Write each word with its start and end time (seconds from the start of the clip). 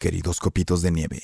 Queridos 0.00 0.38
copitos 0.38 0.80
de 0.82 0.92
nieve, 0.92 1.20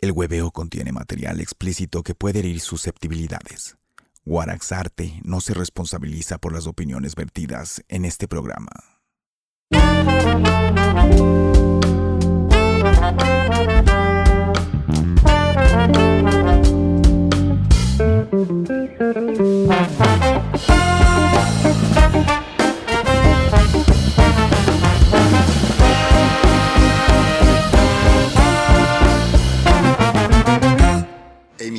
el 0.00 0.10
hueveo 0.10 0.50
contiene 0.50 0.90
material 0.90 1.40
explícito 1.40 2.02
que 2.02 2.16
puede 2.16 2.40
herir 2.40 2.58
susceptibilidades. 2.58 3.76
Warax 4.24 4.72
Arte 4.72 5.20
no 5.22 5.40
se 5.40 5.54
responsabiliza 5.54 6.38
por 6.38 6.52
las 6.52 6.66
opiniones 6.66 7.14
vertidas 7.14 7.84
en 7.86 8.04
este 8.04 8.26
programa. 8.26 8.72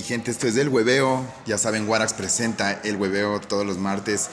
Gente, 0.09 0.31
esto 0.31 0.47
es 0.47 0.57
El 0.57 0.69
Hueveo. 0.69 1.23
Ya 1.45 1.59
saben, 1.59 1.87
Warax 1.87 2.13
presenta 2.13 2.81
El 2.83 2.95
Hueveo 2.95 3.39
todos 3.41 3.63
los 3.63 3.77
martes. 3.77 4.27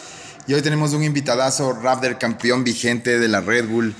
Y 0.46 0.54
hoy 0.54 0.62
tenemos 0.62 0.94
un 0.94 1.04
invitadazo, 1.04 1.74
Raptor, 1.74 2.16
campeón 2.16 2.64
vigente 2.64 3.18
de 3.18 3.28
la 3.28 3.42
Red 3.42 3.68
Bull. 3.68 3.94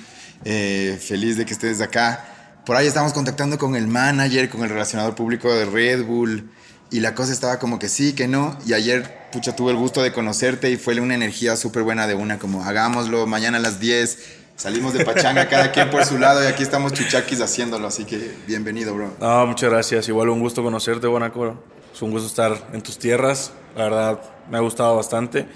Eh, 0.46 0.98
feliz 0.98 1.36
de 1.36 1.44
que 1.44 1.52
estés 1.52 1.82
acá. 1.82 2.24
Por 2.64 2.76
ahí 2.76 2.86
estamos 2.86 3.12
contactando 3.12 3.58
con 3.58 3.76
el 3.76 3.88
manager, 3.88 4.48
con 4.48 4.62
el 4.62 4.70
relacionador 4.70 5.14
público 5.14 5.52
de 5.52 5.66
Red 5.66 6.04
Bull. 6.06 6.50
Y 6.90 7.00
la 7.00 7.14
cosa 7.14 7.34
estaba 7.34 7.58
como 7.58 7.78
que 7.78 7.90
sí, 7.90 8.14
que 8.14 8.26
no. 8.26 8.58
Y 8.64 8.72
ayer, 8.72 9.28
pucha, 9.30 9.54
tuve 9.54 9.72
el 9.72 9.76
gusto 9.76 10.02
de 10.02 10.14
conocerte 10.14 10.70
y 10.70 10.78
fue 10.78 10.98
una 10.98 11.14
energía 11.14 11.56
súper 11.56 11.82
buena 11.82 12.06
de 12.06 12.14
una, 12.14 12.38
como 12.38 12.64
hagámoslo 12.64 13.26
mañana 13.26 13.58
a 13.58 13.60
las 13.60 13.80
10. 13.80 14.18
Salimos 14.56 14.94
de 14.94 15.04
Pachanga, 15.04 15.48
cada 15.48 15.70
quien 15.70 15.90
por 15.90 16.04
su 16.06 16.18
lado, 16.18 16.42
y 16.42 16.46
aquí 16.46 16.62
estamos 16.62 16.92
chuchaquis 16.94 17.40
haciéndolo. 17.42 17.86
Así 17.88 18.04
que 18.06 18.34
bienvenido, 18.46 18.94
bro. 18.94 19.12
No, 19.20 19.46
muchas 19.46 19.70
gracias. 19.70 20.08
Igual 20.08 20.30
un 20.30 20.40
gusto 20.40 20.62
conocerte, 20.62 21.06
Guanaco. 21.06 21.62
Es 21.94 22.00
un 22.00 22.10
gusto 22.10 22.26
estar 22.26 22.68
en 22.72 22.80
tus 22.80 22.98
tierras. 22.98 23.52
La 23.76 23.84
verdad, 23.84 24.20
me 24.50 24.56
ha 24.56 24.60
gustado 24.60 24.96
bastante. 24.96 25.46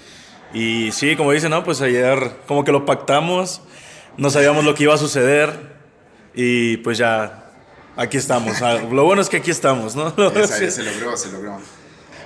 Y 0.53 0.91
sí, 0.91 1.15
como 1.15 1.31
dice, 1.31 1.49
¿no? 1.49 1.63
Pues 1.63 1.81
ayer 1.81 2.31
como 2.47 2.63
que 2.63 2.71
lo 2.71 2.85
pactamos, 2.85 3.61
no 4.17 4.29
sabíamos 4.29 4.63
lo 4.65 4.75
que 4.75 4.83
iba 4.83 4.93
a 4.93 4.97
suceder 4.97 5.71
y 6.35 6.77
pues 6.77 6.99
ya 6.99 7.49
aquí 7.95 8.17
estamos. 8.17 8.61
Ah, 8.61 8.75
Lo 8.91 9.03
bueno 9.05 9.21
es 9.23 9.29
que 9.29 9.37
aquí 9.37 9.49
estamos, 9.49 9.95
¿no? 9.95 10.09
Esa- 10.35 10.69
se 10.69 10.83
logró, 10.83 11.17
se 11.17 11.31
logró. 11.31 11.57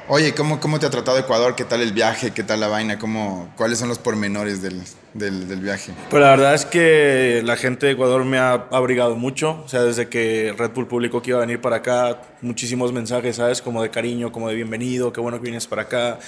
Oye, 0.07 0.35
¿cómo, 0.35 0.59
¿cómo 0.59 0.79
te 0.79 0.85
ha 0.85 0.91
tratado 0.91 1.17
Ecuador? 1.17 1.55
¿Qué 1.55 1.65
tal 1.65 1.81
el 1.81 1.91
viaje? 1.91 2.29
¿Qué 2.29 2.43
tal 2.43 2.59
la 2.59 2.67
vaina? 2.67 2.99
¿Cómo, 2.99 3.51
¿Cuáles 3.57 3.79
son 3.79 3.89
los 3.89 3.97
pormenores 3.97 4.61
del, 4.61 4.83
del, 5.15 5.61
viaje? 5.61 5.93
Pues 6.11 6.21
la 6.21 6.29
verdad 6.29 6.53
es 6.53 6.63
que 6.63 7.41
la 7.43 7.55
gente 7.55 7.87
de 7.87 7.93
Ecuador 7.93 8.23
me 8.23 8.37
ha 8.37 8.67
abrigado 8.69 9.15
mucho. 9.15 9.63
O 9.65 9.67
sea, 9.67 9.81
desde 9.81 10.07
que 10.07 10.53
Red 10.55 10.71
Bull 10.75 10.87
publicó 10.87 11.23
que 11.23 11.31
iba 11.31 11.39
a 11.39 11.41
venir 11.41 11.59
para 11.59 11.77
acá, 11.77 12.21
muchísimos 12.41 12.93
mensajes, 12.93 13.37
¿sabes? 13.37 13.63
Como 13.63 13.81
de 13.81 13.89
cariño, 13.89 14.31
como 14.31 14.47
de 14.47 14.53
bienvenido, 14.53 15.11
qué 15.11 15.21
bueno 15.21 15.37
que 15.37 15.43
vienes 15.45 15.65
para 15.65 15.83
acá, 15.83 16.19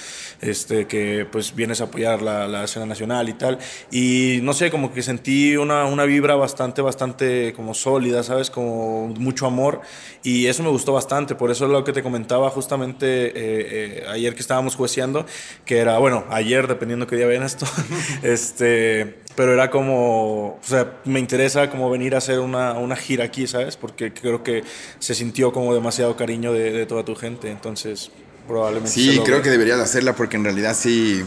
este, 0.42 0.88
que 0.88 1.28
pues 1.32 1.54
vienes 1.54 1.80
a 1.80 1.84
apoyar 1.84 2.24
la, 2.24 2.48
la 2.48 2.64
escena 2.64 2.88
nacional 2.88 3.30
y 3.30 3.34
tal. 3.34 3.60
Y 3.92 4.40
no 4.42 4.54
sé, 4.54 4.72
como 4.72 4.92
que 4.92 5.04
sentí 5.04 5.56
una, 5.56 5.86
una 5.86 6.06
vibra 6.06 6.36
bastante, 6.36 6.82
bastante 6.82 7.54
como 7.54 7.76
sólida, 7.76 8.24
¿sabes? 8.24 8.50
Como 8.50 9.10
mucho 9.20 9.46
amor. 9.46 9.82
Y 10.24 10.48
eso 10.48 10.64
me 10.64 10.70
gustó 10.70 10.94
bastante. 10.94 11.36
Por 11.36 11.52
eso 11.52 11.66
es 11.66 11.72
lo 11.72 11.84
que 11.84 11.94
te 11.94 12.02
comentaba 12.02 12.50
justamente 12.50 13.28
eh, 13.36 13.67
eh, 13.70 14.06
ayer 14.10 14.34
que 14.34 14.42
estábamos 14.42 14.76
jueceando, 14.76 15.26
que 15.66 15.78
era, 15.78 15.98
bueno, 15.98 16.26
ayer, 16.30 16.68
dependiendo 16.68 17.08
qué 17.08 17.16
día 17.16 17.28
ven 17.28 17.44
esto, 17.44 17.66
este, 18.24 19.20
pero 19.36 19.54
era 19.54 19.70
como, 19.70 20.56
o 20.56 20.60
sea, 20.64 20.98
me 21.06 21.20
interesa 21.20 21.70
como 21.70 21.90
venir 21.90 22.16
a 22.16 22.20
hacer 22.20 22.40
una, 22.40 22.74
una 22.74 22.96
gira 22.96 23.26
aquí, 23.26 23.48
¿sabes? 23.48 23.78
Porque 23.78 24.14
creo 24.14 24.44
que 24.44 24.64
se 25.00 25.14
sintió 25.16 25.52
como 25.52 25.74
demasiado 25.74 26.16
cariño 26.16 26.54
de, 26.54 26.72
de 26.72 26.86
toda 26.86 27.04
tu 27.06 27.16
gente, 27.16 27.52
entonces 27.52 28.12
probablemente... 28.48 28.92
Sí, 28.92 29.20
creo 29.24 29.42
que 29.42 29.50
deberías 29.50 29.80
hacerla 29.80 30.16
porque 30.16 30.38
en 30.38 30.44
realidad 30.44 30.76
sí. 30.76 31.24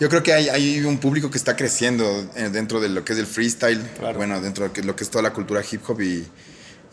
Yo 0.00 0.08
creo 0.08 0.22
que 0.22 0.32
hay, 0.32 0.48
hay 0.48 0.80
un 0.80 0.98
público 0.98 1.30
que 1.30 1.38
está 1.38 1.54
creciendo 1.54 2.04
eh, 2.34 2.48
dentro 2.50 2.80
de 2.80 2.88
lo 2.88 3.04
que 3.04 3.12
es 3.12 3.18
el 3.18 3.26
freestyle, 3.26 3.80
Claro. 3.98 4.16
bueno, 4.16 4.40
dentro 4.40 4.68
de 4.68 4.82
lo 4.82 4.96
que 4.96 5.04
es 5.04 5.10
toda 5.10 5.22
la 5.22 5.32
cultura 5.32 5.62
hip 5.70 5.82
hop 5.88 6.00
y, 6.00 6.26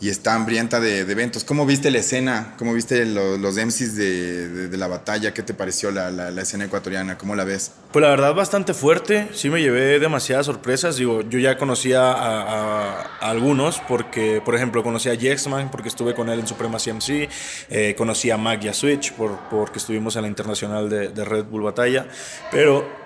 y 0.00 0.08
está 0.08 0.34
hambrienta 0.34 0.80
de, 0.80 1.00
eventos. 1.00 1.44
¿Cómo 1.44 1.66
viste 1.66 1.90
la 1.90 1.98
escena? 1.98 2.54
¿Cómo 2.58 2.72
viste 2.72 3.04
lo- 3.04 3.36
los 3.36 3.56
MCs 3.56 3.96
de, 3.96 4.48
de- 4.48 4.68
de 4.68 4.76
la 4.78 4.86
batalla? 4.86 5.34
¿Qué 5.34 5.42
te 5.42 5.52
pareció 5.52 5.90
la, 5.90 6.30
escena 6.40 6.64
ecuatoriana? 6.64 7.18
¿Cómo 7.18 7.34
la 7.34 7.44
ves? 7.44 7.72
Pues 7.92 8.02
la 8.02 8.08
verdad 8.08 8.34
bastante 8.34 8.72
fuerte, 8.72 9.28
sí 9.34 9.50
me 9.50 9.60
llevé 9.60 9.98
demasiadas 9.98 10.46
sorpresas, 10.46 10.96
digo, 10.96 11.20
yo 11.28 11.38
ya 11.38 11.58
conocía 11.58 12.12
a, 12.12 13.02
algunos 13.20 13.80
porque, 13.88 14.40
por 14.44 14.54
ejemplo, 14.54 14.82
conocí 14.82 15.08
a 15.10 15.16
Jexman 15.16 15.70
porque 15.70 15.88
estuve 15.88 16.14
con 16.14 16.30
él 16.30 16.40
en 16.40 16.46
Supremacy 16.46 16.90
MC, 16.92 17.28
eh, 17.68 17.94
conocí 17.98 18.30
a 18.30 18.36
Mag 18.36 18.64
y 18.64 18.68
a 18.68 18.74
Switch 18.74 19.12
por, 19.12 19.38
porque 19.50 19.78
estuvimos 19.80 20.16
en 20.16 20.22
la 20.22 20.28
internacional 20.28 20.88
de 20.88 21.24
Red 21.24 21.44
Bull 21.44 21.62
Batalla, 21.62 22.06
pero 22.50 22.99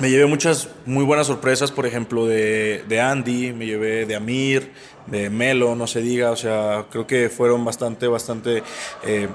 me 0.00 0.10
llevé 0.10 0.26
muchas 0.26 0.68
muy 0.86 1.04
buenas 1.04 1.26
sorpresas, 1.26 1.72
por 1.72 1.86
ejemplo, 1.86 2.26
de, 2.26 2.84
de 2.88 3.00
Andy, 3.00 3.52
me 3.52 3.66
llevé 3.66 4.06
de 4.06 4.14
Amir, 4.14 4.72
de 5.06 5.30
Melo, 5.30 5.74
no 5.74 5.86
se 5.86 6.02
diga, 6.02 6.30
o 6.30 6.36
sea, 6.36 6.86
creo 6.90 7.06
que 7.06 7.28
fueron 7.28 7.64
bastante, 7.64 8.06
bastante... 8.06 8.62
eh, 9.02 9.28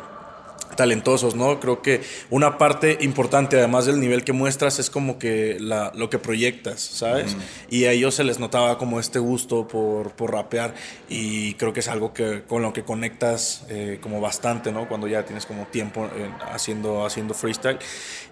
talentosos, 0.76 1.36
¿no? 1.36 1.60
Creo 1.60 1.82
que 1.82 2.02
una 2.30 2.58
parte 2.58 2.98
importante, 3.02 3.58
además 3.58 3.86
del 3.86 4.00
nivel 4.00 4.24
que 4.24 4.34
muestras, 4.34 4.80
es 4.80 4.90
como 4.90 5.18
que 5.20 5.58
la, 5.60 5.92
lo 5.96 6.10
que 6.10 6.20
proyectas, 6.20 6.82
¿sabes? 6.82 7.36
Y 7.70 7.86
a 7.86 7.92
ellos 7.92 8.16
se 8.16 8.24
les 8.24 8.40
notaba 8.40 8.78
como 8.78 9.00
este 9.00 9.20
gusto 9.20 9.68
por, 9.68 10.12
por 10.12 10.32
rapear 10.32 10.74
y 11.10 11.54
creo 11.56 11.74
que 11.74 11.80
es 11.82 11.88
algo 11.88 12.14
que, 12.14 12.44
con 12.48 12.62
lo 12.62 12.74
que 12.74 12.84
conectas 12.84 13.66
eh, 13.70 14.00
como 14.02 14.22
bastante, 14.22 14.72
¿no? 14.72 14.88
Cuando 14.88 15.08
ya 15.08 15.24
tienes 15.26 15.46
como 15.46 15.66
tiempo 15.68 16.06
eh, 16.06 16.30
haciendo, 16.52 17.06
haciendo 17.06 17.34
freestyle. 17.34 17.78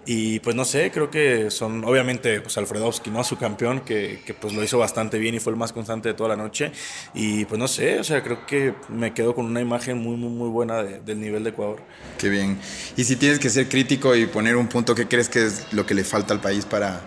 Y 0.04 0.40
pues 0.40 0.56
no 0.56 0.64
sé, 0.64 0.90
creo 0.90 1.10
que 1.10 1.50
son, 1.50 1.84
obviamente, 1.84 2.40
pues 2.40 2.58
Alfredowski, 2.58 3.10
¿no? 3.10 3.22
Su 3.22 3.36
campeón, 3.38 3.80
que, 3.80 4.20
que 4.26 4.34
pues 4.34 4.52
lo 4.52 4.62
hizo 4.64 4.78
bastante 4.78 5.18
bien 5.18 5.34
y 5.36 5.38
fue 5.38 5.52
el 5.52 5.58
más 5.58 5.72
constante 5.72 6.08
de 6.08 6.14
toda 6.14 6.30
la 6.30 6.36
noche. 6.36 6.72
Y 7.14 7.44
pues 7.44 7.58
no 7.58 7.68
sé, 7.68 8.00
o 8.00 8.04
sea, 8.04 8.22
creo 8.22 8.44
que 8.46 8.74
me 8.88 9.14
quedo 9.14 9.34
con 9.34 9.46
una 9.46 9.60
imagen 9.60 9.98
muy, 9.98 10.16
muy, 10.16 10.30
muy 10.30 10.48
buena 10.48 10.82
de- 10.82 11.00
del 11.00 11.20
nivel 11.20 11.44
de 11.44 11.50
Ecuador. 11.50 11.80
Qué 12.18 12.28
bien. 12.32 12.58
Y 12.96 13.04
si 13.04 13.14
tienes 13.14 13.38
que 13.38 13.48
ser 13.50 13.68
crítico 13.68 14.16
y 14.16 14.26
poner 14.26 14.56
un 14.56 14.66
punto, 14.66 14.94
¿qué 14.96 15.06
crees 15.06 15.28
que 15.28 15.46
es 15.46 15.66
lo 15.72 15.86
que 15.86 15.94
le 15.94 16.02
falta 16.02 16.34
al 16.34 16.40
país 16.40 16.64
para, 16.64 17.00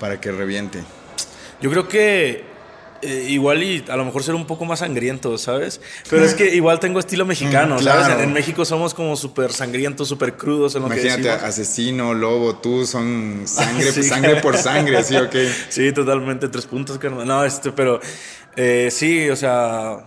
para 0.00 0.18
que 0.20 0.32
reviente? 0.32 0.82
Yo 1.60 1.70
creo 1.70 1.86
que 1.88 2.50
eh, 3.02 3.26
igual 3.30 3.62
y 3.64 3.84
a 3.88 3.96
lo 3.96 4.04
mejor 4.04 4.22
ser 4.22 4.34
un 4.36 4.46
poco 4.46 4.64
más 4.64 4.78
sangriento, 4.78 5.36
¿sabes? 5.36 5.80
Pero 6.08 6.24
es 6.24 6.34
que 6.34 6.54
igual 6.54 6.78
tengo 6.80 6.98
estilo 7.00 7.26
mexicano, 7.26 7.76
Mm, 7.76 7.82
¿sabes? 7.82 8.06
claro. 8.06 8.20
En, 8.22 8.28
en 8.28 8.32
México 8.32 8.64
somos 8.64 8.94
como 8.94 9.16
súper 9.16 9.52
sangrientos, 9.52 10.08
súper 10.08 10.36
crudos 10.36 10.74
en 10.76 10.82
lo 10.82 10.86
Imagínate, 10.86 11.22
que 11.22 11.28
decimos. 11.28 11.44
asesino, 11.48 12.14
lobo, 12.14 12.56
tú 12.56 12.86
son 12.86 13.42
sangre, 13.46 13.92
Sí. 13.92 14.02
sangre 14.04 14.36
por 14.40 14.56
sangre, 14.56 15.02
¿sí 15.04 15.16
o 15.16 15.28
qué? 15.28 15.50
Sí, 15.68 15.92
totalmente, 15.92 16.48
tres 16.48 16.66
puntos, 16.66 16.98
carnal. 16.98 17.26
No, 17.26 17.44
este, 17.44 17.72
pero 17.72 18.00
eh, 18.56 18.88
sí, 18.92 19.28
o 19.30 19.36
sea, 19.36 20.04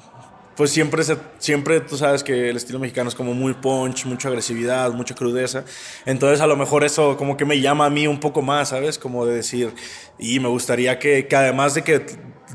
pues 0.55 0.71
siempre, 0.71 1.03
se, 1.03 1.17
siempre 1.37 1.81
tú 1.81 1.97
sabes 1.97 2.23
que 2.23 2.49
el 2.49 2.55
estilo 2.57 2.79
mexicano 2.79 3.09
es 3.09 3.15
como 3.15 3.33
muy 3.33 3.53
punch, 3.53 4.05
mucha 4.05 4.29
agresividad, 4.29 4.91
mucha 4.93 5.13
crudeza. 5.15 5.65
Entonces 6.05 6.39
a 6.41 6.47
lo 6.47 6.55
mejor 6.55 6.83
eso 6.83 7.17
como 7.17 7.35
que 7.37 7.45
me 7.45 7.59
llama 7.59 7.85
a 7.85 7.89
mí 7.89 8.07
un 8.07 8.19
poco 8.19 8.41
más, 8.41 8.69
¿sabes? 8.69 8.97
Como 8.97 9.25
de 9.25 9.35
decir, 9.35 9.73
y 10.17 10.39
me 10.39 10.47
gustaría 10.47 10.97
que, 10.99 11.27
que 11.27 11.35
además 11.35 11.73
de 11.73 11.83
que 11.83 12.05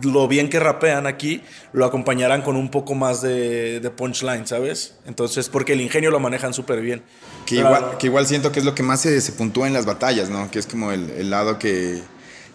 lo 0.05 0.29
bien 0.29 0.49
que 0.49 0.59
rapean 0.61 1.07
aquí, 1.07 1.43
lo 1.73 1.85
acompañaran 1.85 2.41
con 2.41 2.57
un 2.57 2.71
poco 2.71 2.95
más 2.95 3.21
de, 3.21 3.81
de 3.81 3.91
punchline, 3.91 4.47
¿sabes? 4.47 4.95
Entonces, 5.05 5.49
porque 5.51 5.75
el 5.75 5.81
ingenio 5.83 6.11
lo 6.11 6.21
manejan 6.21 6.55
súper 6.55 6.81
bien. 6.81 7.03
Que 7.45 7.57
Pero- 7.57 7.67
igual, 7.69 7.99
que 7.99 8.07
igual 8.07 8.27
siento 8.27 8.51
que 8.51 8.61
es 8.61 8.65
lo 8.65 8.75
que 8.75 8.83
más 8.83 9.03
se, 9.03 9.21
se 9.21 9.33
puntúa 9.33 9.67
en 9.67 9.75
las 9.75 9.85
batallas, 9.85 10.31
¿no? 10.31 10.51
Que 10.51 10.59
es 10.59 10.67
como 10.67 10.93
el, 10.93 11.11
el 11.11 11.29
lado 11.29 11.59
que, 11.59 12.01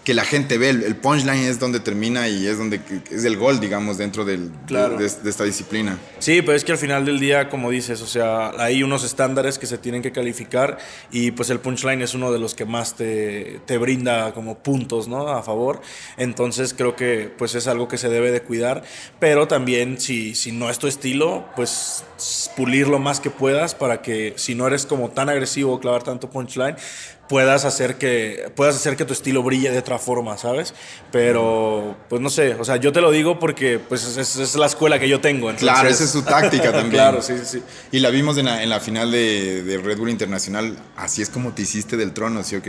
que 0.06 0.14
la 0.14 0.24
gente 0.24 0.58
ve. 0.58 0.70
El, 0.70 0.84
el 0.84 0.96
punchline 0.96 1.44
es 1.46 1.60
donde 1.60 1.80
termina 1.82 2.30
y 2.30 2.48
es 2.48 2.58
donde 2.58 2.80
es 3.12 3.26
el 3.26 3.36
gol, 3.38 3.60
digamos, 3.60 3.98
dentro 3.98 4.24
del, 4.24 4.52
Claro. 4.68 4.98
de, 4.98 5.10
de 5.10 5.30
esta 5.30 5.44
disciplina. 5.44 5.98
Sí, 6.20 6.42
pero 6.42 6.54
es 6.56 6.64
que 6.64 6.72
al 6.72 6.78
final 6.78 7.04
del 7.06 7.20
día, 7.20 7.50
como 7.50 7.72
dices, 7.72 8.02
o 8.02 8.08
sea, 8.08 8.52
hay 8.58 8.84
unos 8.84 9.04
estándares 9.04 9.58
que 9.60 9.66
se 9.66 9.78
tienen 9.80 10.02
que 10.02 10.12
calificar 10.12 10.78
y 11.12 11.32
pues 11.32 11.50
el 11.50 11.60
punchline 11.60 12.02
es 12.04 12.14
uno 12.14 12.32
de 12.32 12.40
los 12.40 12.54
que 12.56 12.66
más 12.66 12.96
te, 12.96 13.60
te 13.66 13.78
brinda 13.80 14.34
como 14.34 14.60
puntos, 14.60 15.08
¿no? 15.08 15.28
A 15.30 15.42
favor. 15.44 15.82
Entonces 16.18 16.74
creo 16.74 16.96
que 16.96 17.34
pues 17.38 17.56
es 17.56 17.66
algo 17.68 17.88
que 17.88 17.98
se 17.98 18.08
debe 18.08 18.32
de 18.32 18.42
cuidar, 18.42 18.84
pero 19.20 19.48
también 19.48 20.00
si, 20.00 20.36
si 20.36 20.52
no 20.52 20.70
es 20.70 20.78
tu 20.78 20.86
estilo, 20.88 21.46
pues 21.56 22.04
pulir 22.56 22.88
lo 22.88 23.00
más 23.00 23.20
que 23.20 23.32
puedas 23.32 23.74
para 23.74 24.02
que 24.04 24.34
si 24.38 24.54
no 24.54 24.68
eres 24.68 24.86
como 24.86 25.10
tan 25.10 25.30
agresivo 25.30 25.74
o 25.74 25.80
clavar 25.80 26.04
tanto 26.04 26.30
punchline, 26.30 26.76
puedas 27.28 27.66
hacer 27.66 27.98
que 27.98 28.52
puedas 28.56 28.76
hacer 28.76 28.96
que 28.96 29.06
tu 29.06 29.14
estilo 29.14 29.42
brille 29.44 29.72
de 29.72 29.80
otra 29.80 29.98
forma, 30.00 30.38
¿sabes? 30.38 30.74
Pero 31.12 31.96
pues 32.10 32.22
no 32.22 32.30
sé, 32.30 32.54
o 32.56 32.64
sea, 32.66 32.76
yo 32.76 32.92
te 32.92 33.02
lo 33.02 33.10
digo 33.10 33.40
porque 33.40 33.80
pues 33.80 34.18
es, 34.18 34.56
la 34.56 34.66
escuela 34.68 35.00
que 35.00 35.10
yo 35.10 35.20
tengo. 35.22 35.50
entonces- 35.50 35.70
Claro, 35.74 35.90
esa 35.90 36.04
es 36.04 36.12
su 36.12 36.22
táctica 36.24 36.66
también. 36.72 36.92
claro, 36.92 37.22
sí, 37.22 37.34
sí, 37.40 37.46
sí. 37.46 37.64
Y 37.92 38.00
la 38.00 38.10
vimos 38.10 38.38
en 38.38 38.46
la, 38.46 38.62
en 38.62 38.70
la 38.70 38.80
final 38.80 39.12
de, 39.12 39.64
de 39.64 39.78
Red 39.78 39.98
Bull 39.98 40.10
Internacional. 40.10 40.78
Así 40.98 41.22
es 41.22 41.30
como 41.30 41.52
te 41.54 41.64
hiciste 41.64 41.98
del 41.98 42.12
trono, 42.14 42.44
¿sí? 42.44 42.58
Ok. 42.58 42.68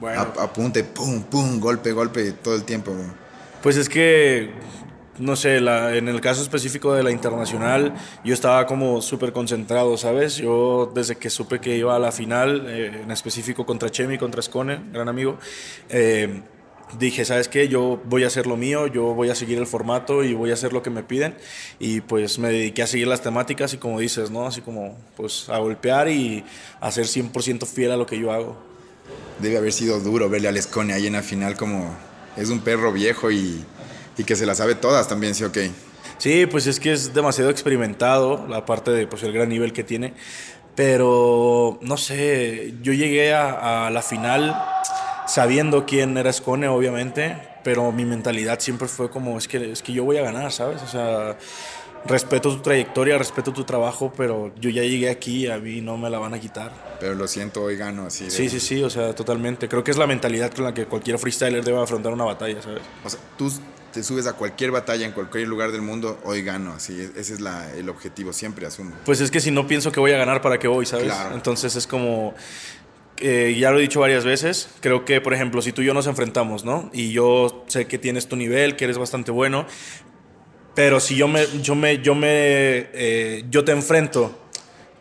Bueno. 0.00 0.32
A- 0.38 0.44
apunte, 0.44 0.84
pum, 0.84 1.22
pum, 1.24 1.60
golpe, 1.60 1.92
golpe, 1.92 2.32
todo 2.32 2.54
el 2.54 2.64
tiempo. 2.64 2.92
bro. 2.92 3.04
Pues 3.62 3.76
es 3.76 3.88
que 3.88 4.50
no 5.18 5.36
sé, 5.36 5.56
en 5.56 6.08
el 6.08 6.20
caso 6.20 6.42
específico 6.42 6.94
de 6.94 7.02
la 7.02 7.10
internacional, 7.10 7.94
yo 8.24 8.34
estaba 8.34 8.66
como 8.66 9.02
súper 9.02 9.32
concentrado, 9.32 9.96
¿sabes? 9.96 10.36
Yo 10.36 10.90
desde 10.94 11.16
que 11.16 11.30
supe 11.30 11.60
que 11.60 11.76
iba 11.76 11.94
a 11.94 11.98
la 11.98 12.12
final, 12.12 12.66
eh, 12.68 13.02
en 13.02 13.10
específico 13.10 13.66
contra 13.66 13.90
Chemi, 13.90 14.18
contra 14.18 14.42
Scone, 14.42 14.80
gran 14.92 15.08
amigo, 15.08 15.38
eh, 15.88 16.42
dije, 16.98 17.24
¿sabes 17.24 17.48
qué? 17.48 17.68
Yo 17.68 18.00
voy 18.04 18.24
a 18.24 18.28
hacer 18.28 18.46
lo 18.46 18.56
mío, 18.56 18.86
yo 18.86 19.14
voy 19.14 19.30
a 19.30 19.34
seguir 19.34 19.58
el 19.58 19.66
formato 19.66 20.24
y 20.24 20.34
voy 20.34 20.50
a 20.50 20.54
hacer 20.54 20.72
lo 20.72 20.82
que 20.82 20.90
me 20.90 21.02
piden. 21.02 21.34
Y 21.78 22.00
pues 22.00 22.38
me 22.38 22.48
dediqué 22.48 22.82
a 22.82 22.86
seguir 22.86 23.08
las 23.08 23.22
temáticas 23.22 23.74
y 23.74 23.78
como 23.78 23.98
dices, 24.00 24.30
¿no? 24.30 24.46
Así 24.46 24.60
como, 24.60 24.96
pues 25.16 25.48
a 25.48 25.58
golpear 25.58 26.08
y 26.08 26.44
a 26.80 26.90
ser 26.90 27.06
100% 27.06 27.66
fiel 27.66 27.92
a 27.92 27.96
lo 27.96 28.06
que 28.06 28.18
yo 28.18 28.32
hago. 28.32 28.56
Debe 29.40 29.58
haber 29.58 29.72
sido 29.72 30.00
duro 30.00 30.28
verle 30.28 30.48
al 30.48 30.60
Scone 30.60 30.92
ahí 30.92 31.06
en 31.06 31.12
la 31.14 31.22
final 31.22 31.56
como 31.56 31.94
es 32.36 32.50
un 32.50 32.60
perro 32.60 32.92
viejo 32.92 33.30
y 33.30 33.64
y 34.18 34.24
que 34.24 34.36
se 34.36 34.44
las 34.44 34.58
sabe 34.58 34.74
todas 34.74 35.08
también, 35.08 35.34
¿sí 35.34 35.44
o 35.44 35.48
okay? 35.48 35.72
Sí, 36.18 36.46
pues 36.46 36.66
es 36.66 36.80
que 36.80 36.92
es 36.92 37.14
demasiado 37.14 37.50
experimentado, 37.50 38.46
la 38.48 38.66
parte 38.66 38.90
de 38.90 39.06
pues, 39.06 39.22
el 39.22 39.32
gran 39.32 39.48
nivel 39.48 39.72
que 39.72 39.84
tiene. 39.84 40.14
Pero, 40.74 41.78
no 41.80 41.96
sé, 41.96 42.74
yo 42.82 42.92
llegué 42.92 43.34
a, 43.34 43.90
la 43.90 44.02
final 44.02 44.56
sabiendo 45.26 45.86
quién 45.86 46.16
era 46.16 46.32
Scone, 46.32 46.68
obviamente, 46.68 47.36
pero 47.64 47.90
mi 47.90 48.04
mentalidad 48.04 48.60
siempre 48.60 48.86
fue 48.86 49.10
como, 49.10 49.38
es 49.38 49.48
que, 49.48 49.72
es 49.72 49.82
que 49.82 49.92
yo 49.92 50.04
voy 50.04 50.18
a 50.18 50.22
ganar, 50.22 50.52
¿sabes? 50.52 50.82
O 50.82 50.86
sea, 50.86 51.36
respeto 52.06 52.54
tu 52.54 52.62
trayectoria, 52.62 53.18
respeto 53.18 53.52
tu 53.52 53.64
trabajo, 53.64 54.12
pero 54.16 54.52
yo 54.60 54.70
ya 54.70 54.82
llegué 54.82 55.10
aquí 55.10 55.46
y 55.46 55.50
a 55.50 55.58
mí 55.58 55.80
no 55.80 55.96
me 55.96 56.10
la 56.10 56.18
van 56.18 56.34
a 56.34 56.38
quitar. 56.38 56.72
Pero 57.00 57.14
lo 57.14 57.26
siento, 57.26 57.64
hoy 57.64 57.76
gano 57.76 58.06
así. 58.06 58.30
Sí, 58.30 58.48
sí, 58.48 58.60
sí, 58.60 58.82
o 58.82 58.90
sea, 58.90 59.14
totalmente. 59.14 59.68
Creo 59.68 59.82
que 59.82 59.90
es 59.90 59.96
la 59.98 60.06
mentalidad 60.06 60.52
con 60.52 60.64
la 60.64 60.74
que 60.74 60.86
cualquier 60.86 61.18
freestyler 61.18 61.64
debe 61.64 61.80
afrontar 61.80 62.12
una 62.12 62.24
batalla, 62.24 62.62
¿sabes? 62.62 62.82
O 63.04 63.10
sea, 63.10 63.20
tú 63.36 63.52
te 63.98 64.04
subes 64.04 64.28
a 64.28 64.34
cualquier 64.34 64.70
batalla 64.70 65.04
en 65.04 65.10
cualquier 65.10 65.48
lugar 65.48 65.72
del 65.72 65.82
mundo, 65.82 66.20
hoy 66.22 66.42
gano, 66.42 66.72
así, 66.72 67.10
ese 67.16 67.34
es 67.34 67.40
la, 67.40 67.74
el 67.74 67.88
objetivo, 67.88 68.32
siempre 68.32 68.64
asumo. 68.64 68.92
Pues 69.04 69.20
es 69.20 69.28
que 69.28 69.40
si 69.40 69.50
no 69.50 69.66
pienso 69.66 69.90
que 69.90 69.98
voy 69.98 70.12
a 70.12 70.16
ganar, 70.16 70.40
¿para 70.40 70.56
qué 70.60 70.68
voy, 70.68 70.86
sabes? 70.86 71.12
Entonces 71.34 71.74
es 71.74 71.88
como, 71.88 72.32
eh, 73.16 73.56
ya 73.58 73.72
lo 73.72 73.78
he 73.78 73.82
dicho 73.82 73.98
varias 73.98 74.24
veces, 74.24 74.68
creo 74.78 75.04
que, 75.04 75.20
por 75.20 75.34
ejemplo, 75.34 75.62
si 75.62 75.72
tú 75.72 75.82
y 75.82 75.86
yo 75.86 75.94
nos 75.94 76.06
enfrentamos, 76.06 76.64
¿no? 76.64 76.90
Y 76.92 77.10
yo 77.10 77.64
sé 77.66 77.88
que 77.88 77.98
tienes 77.98 78.28
tu 78.28 78.36
nivel, 78.36 78.76
que 78.76 78.84
eres 78.84 78.98
bastante 78.98 79.32
bueno, 79.32 79.66
pero 80.76 81.00
si 81.00 81.16
yo 81.16 81.26
me, 81.26 81.44
yo 81.60 81.74
me, 81.74 81.98
yo 82.00 82.14
me, 82.14 82.28
eh, 82.28 83.46
yo 83.50 83.64
te 83.64 83.72
enfrento 83.72 84.38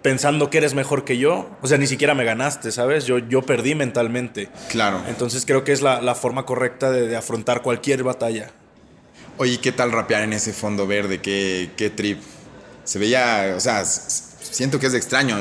pensando 0.02 0.50
que 0.50 0.58
eres 0.58 0.74
mejor 0.74 1.06
que 1.06 1.20
yo, 1.20 1.52
o 1.62 1.68
sea, 1.68 1.78
ni 1.78 1.86
siquiera 1.86 2.16
me 2.16 2.24
ganaste, 2.24 2.72
¿sabes? 2.72 3.06
Yo, 3.06 3.20
yo 3.20 3.44
perdí 3.44 3.76
mentalmente. 3.76 4.50
Claro. 4.70 5.04
Entonces 5.08 5.46
creo 5.46 5.64
que 5.64 5.72
es 5.72 5.84
la, 5.84 6.02
la 6.02 6.16
forma 6.16 6.48
correcta 6.48 6.90
de, 6.90 7.08
de 7.08 7.16
afrontar 7.16 7.62
cualquier 7.62 8.02
batalla. 8.04 8.50
Oye, 9.40 9.60
¿qué 9.60 9.72
tal 9.72 9.92
rapear 9.92 10.24
en 10.24 10.34
ese 10.34 10.52
fondo 10.52 10.88
verde? 10.88 11.22
¿Qué, 11.22 11.70
qué 11.78 11.92
trip? 11.92 12.20
Se 12.84 12.98
veía, 12.98 13.54
o 13.56 13.60
sea, 13.60 13.86
siento 13.86 14.80
que 14.80 14.88
es 14.88 14.96
extraño. 14.96 15.38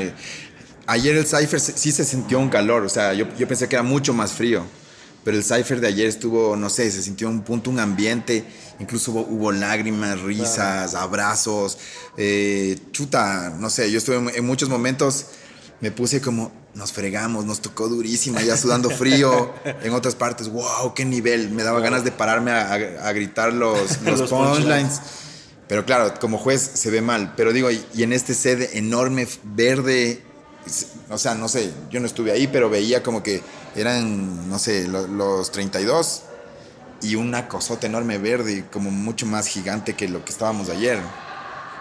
Ayer 0.87 1.16
el 1.16 1.26
Cypher 1.26 1.58
sí 1.58 1.93
se 1.93 2.04
sintió 2.04 2.38
un 2.38 2.50
calor, 2.50 2.84
o 2.84 2.90
sea, 2.90 3.14
yo, 3.14 3.26
yo 3.38 3.48
pensé 3.48 3.69
que 3.69 3.76
era 3.76 3.82
mucho 3.82 4.12
más 4.12 4.32
frío, 4.32 4.66
pero 5.25 5.38
el 5.38 5.43
Cypher 5.43 5.81
de 5.81 5.87
ayer 5.87 6.08
estuvo, 6.08 6.56
no 6.56 6.69
sé, 6.69 6.90
se 6.90 7.02
sintió 7.02 7.26
un 7.31 7.40
punto, 7.40 7.70
un 7.70 7.81
ambiente, 7.81 8.44
incluso 8.78 9.12
hubo, 9.12 9.50
lágrimas, 9.50 10.20
risas, 10.20 10.94
abrazos, 10.94 11.78
eh, 12.19 12.78
chuta, 12.92 13.56
no 13.58 13.70
sé, 13.70 13.90
yo 13.90 13.96
estuve 13.96 14.37
en 14.37 14.44
muchos 14.44 14.69
momentos, 14.69 15.28
me 15.81 15.90
puse 15.90 16.20
como, 16.20 16.52
nos 16.76 16.93
fregamos, 16.93 17.46
nos 17.46 17.61
tocó 17.61 17.88
durísimo, 17.88 18.38
ya 18.40 18.56
sudando 18.56 18.90
frío. 18.90 19.52
en 19.82 19.93
otras 19.94 20.14
partes, 20.14 20.49
wow, 20.49 20.93
qué 20.94 21.05
nivel. 21.05 21.50
Me 21.50 21.62
daba 21.62 21.81
ganas 21.81 22.05
de 22.05 22.12
pararme 22.12 22.52
a, 22.52 23.12
gritar 23.12 23.52
los, 23.52 24.00
los, 24.05 24.31
punchlines. 24.31 25.00
Pero 25.69 25.84
claro, 25.87 26.12
como 26.20 26.38
juez 26.38 26.70
se 26.75 26.90
ve 26.90 27.00
mal. 27.00 27.32
Pero 27.34 27.52
digo, 27.52 27.70
y, 27.70 28.02
en 28.02 28.12
este 28.12 28.34
sede 28.34 28.78
enorme, 28.78 29.26
verde, 29.43 30.23
o 31.08 31.17
sea, 31.17 31.34
no 31.34 31.49
sé, 31.49 31.73
yo 31.90 31.99
no 31.99 32.06
estuve 32.06 32.31
ahí, 32.31 32.46
pero 32.46 32.69
veía 32.69 33.02
como 33.02 33.23
que 33.23 33.43
eran, 33.75 34.49
no 34.49 34.58
sé, 34.58 34.87
los 34.87 35.50
32 35.50 36.23
y 37.00 37.14
una 37.14 37.49
cosota 37.49 37.87
enorme 37.87 38.19
verde, 38.19 38.67
como 38.70 38.90
mucho 38.90 39.25
más 39.25 39.46
gigante 39.46 39.94
que 39.94 40.08
lo 40.08 40.25
que 40.25 40.31
estábamos 40.31 40.69
ayer. 40.69 40.99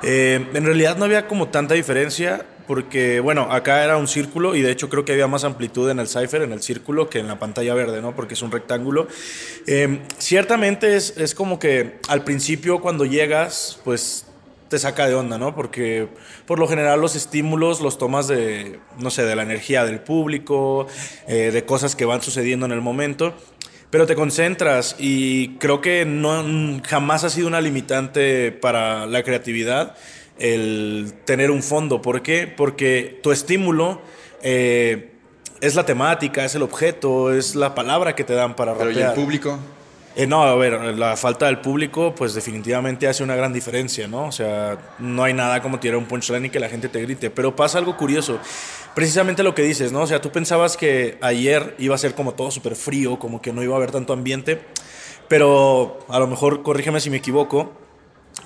Eh, 0.03 0.50
en 0.53 0.65
realidad 0.65 0.95
no 0.95 1.03
había 1.03 1.27
como 1.27 1.50
tanta 1.50 1.74
diferencia 1.74 2.45
porque, 2.67 3.19
bueno, 3.19 3.51
acá 3.51 3.83
era 3.83 3.97
un 3.97 4.07
círculo 4.07 4.56
y 4.56 4.62
de 4.62 4.71
hecho 4.71 4.89
creo 4.89 5.06
que 5.06 5.13
había 5.13 5.27
más 5.27 5.44
amplitud 5.44 5.89
en 5.89 6.00
el 6.00 6.07
cipher, 6.07 6.41
en 6.41 6.51
el 6.51 6.62
círculo, 6.62 7.09
que 7.09 7.19
en 7.19 7.27
la 7.27 7.39
pantalla 7.39 7.73
verde, 7.73 8.01
¿no? 8.01 8.15
Porque 8.15 8.33
es 8.33 8.41
un 8.41 8.51
rectángulo. 8.51 9.07
Em, 9.67 10.01
ciertamente 10.17 10.95
es, 10.95 11.17
es 11.17 11.35
como 11.35 11.59
que 11.59 12.00
al 12.07 12.23
principio 12.23 12.81
cuando 12.81 13.06
llegas, 13.06 13.79
pues 13.83 14.25
te 14.69 14.79
saca 14.79 15.07
de 15.07 15.15
onda, 15.15 15.38
¿no? 15.38 15.56
Porque 15.56 16.07
por 16.45 16.59
lo 16.59 16.67
general 16.67 17.00
los 17.00 17.15
estímulos 17.15 17.81
los 17.81 17.97
tomas 17.97 18.27
de, 18.27 18.79
no 18.97 19.09
sé, 19.09 19.23
de 19.23 19.35
la 19.35 19.44
energía 19.44 19.85
del 19.85 20.00
público, 20.00 20.88
eh, 21.27 21.51
de 21.51 21.65
cosas 21.65 21.95
que 21.95 22.06
van 22.06 22.21
sucediendo 22.21 22.65
en 22.65 22.71
el 22.71 22.81
momento, 22.81 23.33
pero 23.89 24.07
te 24.07 24.15
concentras 24.15 24.95
y 24.97 25.56
creo 25.57 25.81
que 25.81 26.06
no, 26.06 26.81
jamás 26.83 27.23
ha 27.23 27.29
sido 27.29 27.47
una 27.47 27.61
limitante 27.61 28.51
para 28.51 29.06
la 29.06 29.23
creatividad 29.23 29.95
el 30.37 31.13
tener 31.25 31.51
un 31.51 31.63
fondo. 31.63 32.01
¿Por 32.01 32.21
qué? 32.21 32.47
Porque 32.47 33.19
tu 33.23 33.31
estímulo 33.31 34.01
eh, 34.41 35.11
es 35.61 35.75
la 35.75 35.85
temática, 35.85 36.45
es 36.45 36.55
el 36.55 36.61
objeto, 36.61 37.33
es 37.33 37.55
la 37.55 37.73
palabra 37.75 38.15
que 38.15 38.23
te 38.23 38.33
dan 38.33 38.55
para 38.55 38.77
Pero 38.77 38.91
¿y 38.91 38.99
el 38.99 39.13
público? 39.13 39.57
Eh, 40.17 40.27
no, 40.27 40.43
a 40.43 40.55
ver, 40.55 40.73
la 40.97 41.17
falta 41.17 41.47
del 41.47 41.59
público, 41.59 42.15
pues 42.15 42.33
definitivamente 42.33 43.05
hace 43.05 43.21
una 43.21 43.35
gran 43.35 43.51
diferencia, 43.51 44.07
¿no? 44.07 44.27
O 44.27 44.31
sea, 44.31 44.77
no 44.97 45.25
hay 45.25 45.33
nada 45.33 45.61
como 45.61 45.79
tirar 45.79 45.97
un 45.97 46.05
punchline 46.05 46.45
y 46.45 46.49
que 46.49 46.59
la 46.59 46.69
gente 46.69 46.87
te 46.87 47.01
grite. 47.01 47.29
Pero 47.29 47.53
pasa 47.53 47.79
algo 47.79 47.97
curioso. 47.97 48.39
Precisamente 48.93 49.43
lo 49.43 49.53
que 49.53 49.63
dices, 49.63 49.91
¿no? 49.91 50.03
O 50.03 50.07
sea, 50.07 50.21
tú 50.21 50.31
pensabas 50.31 50.77
que 50.77 51.17
ayer 51.19 51.75
iba 51.79 51.95
a 51.95 51.97
ser 51.97 52.15
como 52.15 52.33
todo 52.33 52.49
súper 52.49 52.77
frío, 52.77 53.19
como 53.19 53.41
que 53.41 53.51
no 53.51 53.61
iba 53.61 53.73
a 53.73 53.77
haber 53.77 53.91
tanto 53.91 54.13
ambiente. 54.13 54.61
Pero 55.27 55.99
a 56.07 56.17
lo 56.19 56.27
mejor, 56.27 56.63
corrígeme 56.63 57.01
si 57.01 57.09
me 57.09 57.17
equivoco, 57.17 57.73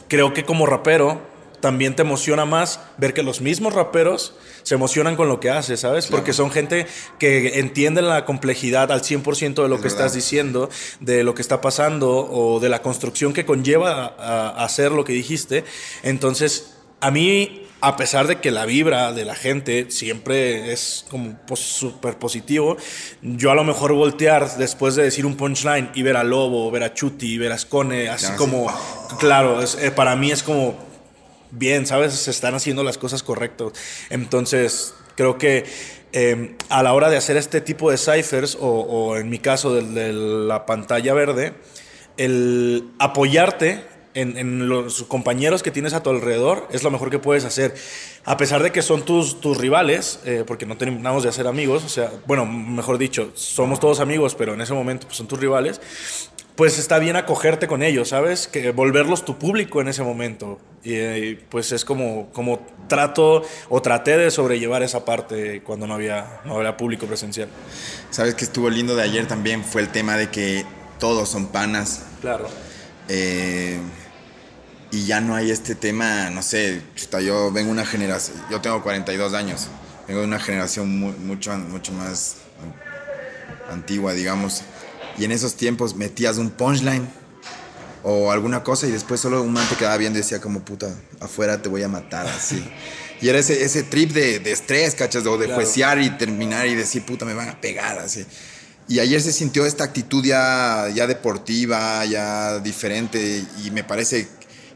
creo 0.08 0.34
que 0.34 0.46
como 0.46 0.66
rapero 0.66 1.22
también 1.60 1.96
te 1.96 2.02
emociona 2.02 2.46
más 2.46 2.80
ver 2.98 3.14
que 3.14 3.24
los 3.24 3.42
mismos 3.42 3.74
raperos 3.74 4.34
se 4.64 4.76
emocionan 4.76 5.16
con 5.16 5.28
lo 5.28 5.40
que 5.40 5.50
haces, 5.50 5.80
¿sabes? 5.80 6.08
Porque 6.08 6.34
son 6.34 6.52
gente 6.52 6.88
que 7.18 7.60
entienden 7.60 8.08
la 8.08 8.26
complejidad 8.26 8.92
al 8.92 9.02
100% 9.02 9.64
de 9.64 9.70
lo 9.70 9.82
que 9.82 9.88
estás 9.88 10.14
diciendo, 10.14 10.70
de 11.00 11.24
lo 11.24 11.36
que 11.36 11.42
está 11.42 11.62
pasando 11.62 12.10
o 12.12 12.60
de 12.60 12.70
la 12.70 12.82
construcción 12.82 13.34
que 13.34 13.46
conlleva 13.46 14.16
a, 14.18 14.64
hacer 14.64 14.92
lo 14.92 15.04
que 15.04 15.14
dijiste. 15.14 15.64
Entonces, 16.04 16.76
a 17.00 17.12
mí 17.12 17.66
a 17.82 17.96
pesar 17.96 18.28
de 18.28 18.40
que 18.40 18.52
la 18.52 18.66
vibra 18.66 19.14
de 19.14 19.24
la 19.24 19.36
gente 19.36 19.90
siempre 19.90 20.74
es 20.74 21.06
como 21.10 21.38
súper 21.56 22.18
positivo, 22.18 22.76
yo 23.22 23.52
a 23.52 23.56
lo 23.56 23.64
mejor 23.64 23.94
voltear 23.94 24.58
después 24.58 24.96
de 24.96 25.04
decir 25.04 25.26
un 25.26 25.36
punchline 25.36 25.90
y 25.94 26.04
ver 26.04 26.18
a 26.18 26.24
Lobo, 26.24 26.70
ver 26.72 26.84
a 26.84 26.94
Chuti, 26.94 27.38
ver 27.38 27.54
a 27.54 27.58
Scone, 27.58 28.10
así 28.10 28.34
como, 28.34 28.68
claro, 29.18 29.62
eh, 29.62 29.92
para 29.92 30.16
mí 30.18 30.30
es 30.32 30.44
como, 30.44 30.89
bien, 31.52 31.86
¿sabes? 31.86 32.14
Se 32.14 32.32
están 32.32 32.56
haciendo 32.56 32.84
las 32.84 32.98
cosas 32.98 33.24
correctas. 33.24 33.74
Entonces, 34.10 34.94
creo 35.16 35.38
que 35.38 35.66
em, 36.12 36.56
a 36.70 36.84
la 36.84 36.94
hora 36.94 37.10
de 37.10 37.18
hacer 37.18 37.38
este 37.38 37.62
tipo 37.62 37.92
de 37.92 37.98
ciphers, 37.98 38.58
o, 38.60 39.18
en 39.18 39.30
mi 39.30 39.40
caso 39.40 39.74
de, 39.74 40.14
la 40.14 40.66
pantalla 40.66 41.14
verde, 41.14 41.54
el 42.18 42.90
apoyarte 43.00 43.84
en, 44.14 44.68
los 44.68 45.04
compañeros 45.04 45.64
que 45.64 45.72
tienes 45.72 45.94
a 45.94 46.04
tu 46.04 46.10
alrededor 46.10 46.68
es 46.72 46.84
lo 46.84 46.92
mejor 46.92 47.10
que 47.10 47.20
puedes 47.20 47.46
hacer. 47.46 47.74
A 48.26 48.38
pesar 48.38 48.62
de 48.64 48.72
que 48.72 48.82
son 48.82 49.04
tus, 49.04 49.40
tus 49.40 49.58
rivales, 49.58 50.20
eh, 50.26 50.44
porque 50.46 50.66
no 50.66 50.78
terminamos 50.78 51.24
de 51.24 51.30
hacer 51.30 51.48
amigos, 51.48 51.84
o 51.84 51.90
sea, 51.90 52.12
bueno, 52.26 52.46
mejor 52.46 52.98
dicho, 52.98 53.32
somos 53.36 53.80
todos 53.80 54.00
amigos, 54.00 54.36
pero 54.36 54.54
en 54.54 54.62
ese 54.62 54.74
momento 54.74 55.08
pues, 55.08 55.18
son 55.18 55.28
tus 55.28 55.40
rivales, 55.40 55.80
pues 56.60 56.78
está 56.78 57.00
bien 57.00 57.16
acogerte 57.16 57.68
con 57.68 57.84
ellos, 57.84 58.10
¿sabes? 58.10 58.50
Que 58.50 58.72
volverlos 58.72 59.24
tu 59.24 59.40
público 59.40 59.80
en 59.80 59.88
ese 59.88 60.04
momento. 60.04 60.60
Y 60.84 61.36
pues 61.36 61.72
es 61.72 61.86
como, 61.86 62.30
como 62.34 62.60
trato 62.90 63.44
o 63.70 63.82
traté 63.82 64.18
de 64.18 64.30
sobrellevar 64.30 64.84
esa 64.84 65.06
parte 65.06 65.64
cuando 65.64 65.88
no 65.88 65.94
había, 65.94 66.42
no 66.44 66.58
había 66.58 66.76
público 66.76 67.06
presencial. 67.06 67.48
¿Sabes 68.10 68.36
que 68.36 68.44
estuvo 68.44 68.70
lindo 68.70 68.94
de 68.98 69.04
ayer 69.04 69.26
también? 69.26 69.64
Fue 69.64 69.80
el 69.80 69.88
tema 69.88 70.18
de 70.18 70.32
que 70.32 70.66
todos 71.00 71.30
son 71.30 71.48
panas. 71.48 72.04
Claro. 72.20 72.50
Eh, 73.08 73.80
y 74.92 75.06
ya 75.06 75.22
no 75.22 75.36
hay 75.36 75.52
este 75.52 75.76
tema, 75.76 76.30
no 76.30 76.42
sé, 76.42 76.82
yo 77.24 77.54
vengo 77.54 77.72
una 77.72 77.86
generación, 77.86 78.36
yo 78.52 78.60
tengo 78.60 78.84
42 78.84 79.34
años, 79.34 79.70
vengo 80.10 80.20
de 80.20 80.28
una 80.28 80.42
generación 80.42 81.00
mucho, 81.26 81.58
mucho 81.58 81.94
más 81.94 82.36
antigua, 83.72 84.12
digamos 84.12 84.66
y 85.20 85.26
en 85.26 85.32
esos 85.32 85.56
tiempos 85.56 85.96
metías 85.96 86.38
un 86.38 86.50
punchline 86.50 87.08
o 88.04 88.32
alguna 88.32 88.64
cosa 88.64 88.88
y 88.88 88.92
después 88.92 89.20
solo 89.20 89.44
un 89.44 89.52
man 89.52 89.68
te 89.68 89.76
quedaba 89.76 89.98
viendo 89.98 90.18
y 90.18 90.22
decía 90.22 90.40
como 90.40 90.62
puta, 90.62 90.96
afuera 91.20 91.62
te 91.62 91.68
voy 91.68 91.84
a 91.84 91.90
matar, 91.90 92.26
así. 92.28 92.64
Y 93.22 93.28
era 93.28 93.40
ese, 93.40 93.64
ese 93.64 93.84
trip 93.84 94.12
de, 94.14 94.40
de 94.40 94.52
estrés, 94.52 94.96
¿cachas? 94.96 95.26
O 95.26 95.38
de 95.38 95.48
juecear 95.54 96.02
y 96.02 96.10
terminar 96.12 96.68
y 96.68 96.76
decir, 96.76 97.06
puta, 97.06 97.26
me 97.26 97.34
van 97.34 97.50
a 97.50 97.60
pegar, 97.60 98.00
así. 98.00 98.26
Y 98.88 99.00
ayer 99.00 99.22
se 99.22 99.34
sintió 99.34 99.66
esta 99.66 99.84
actitud 99.84 100.24
ya, 100.24 100.88
ya 100.96 101.06
deportiva, 101.06 102.06
ya 102.06 102.60
diferente, 102.60 103.44
y 103.64 103.72
me 103.72 103.84
parece 103.84 104.30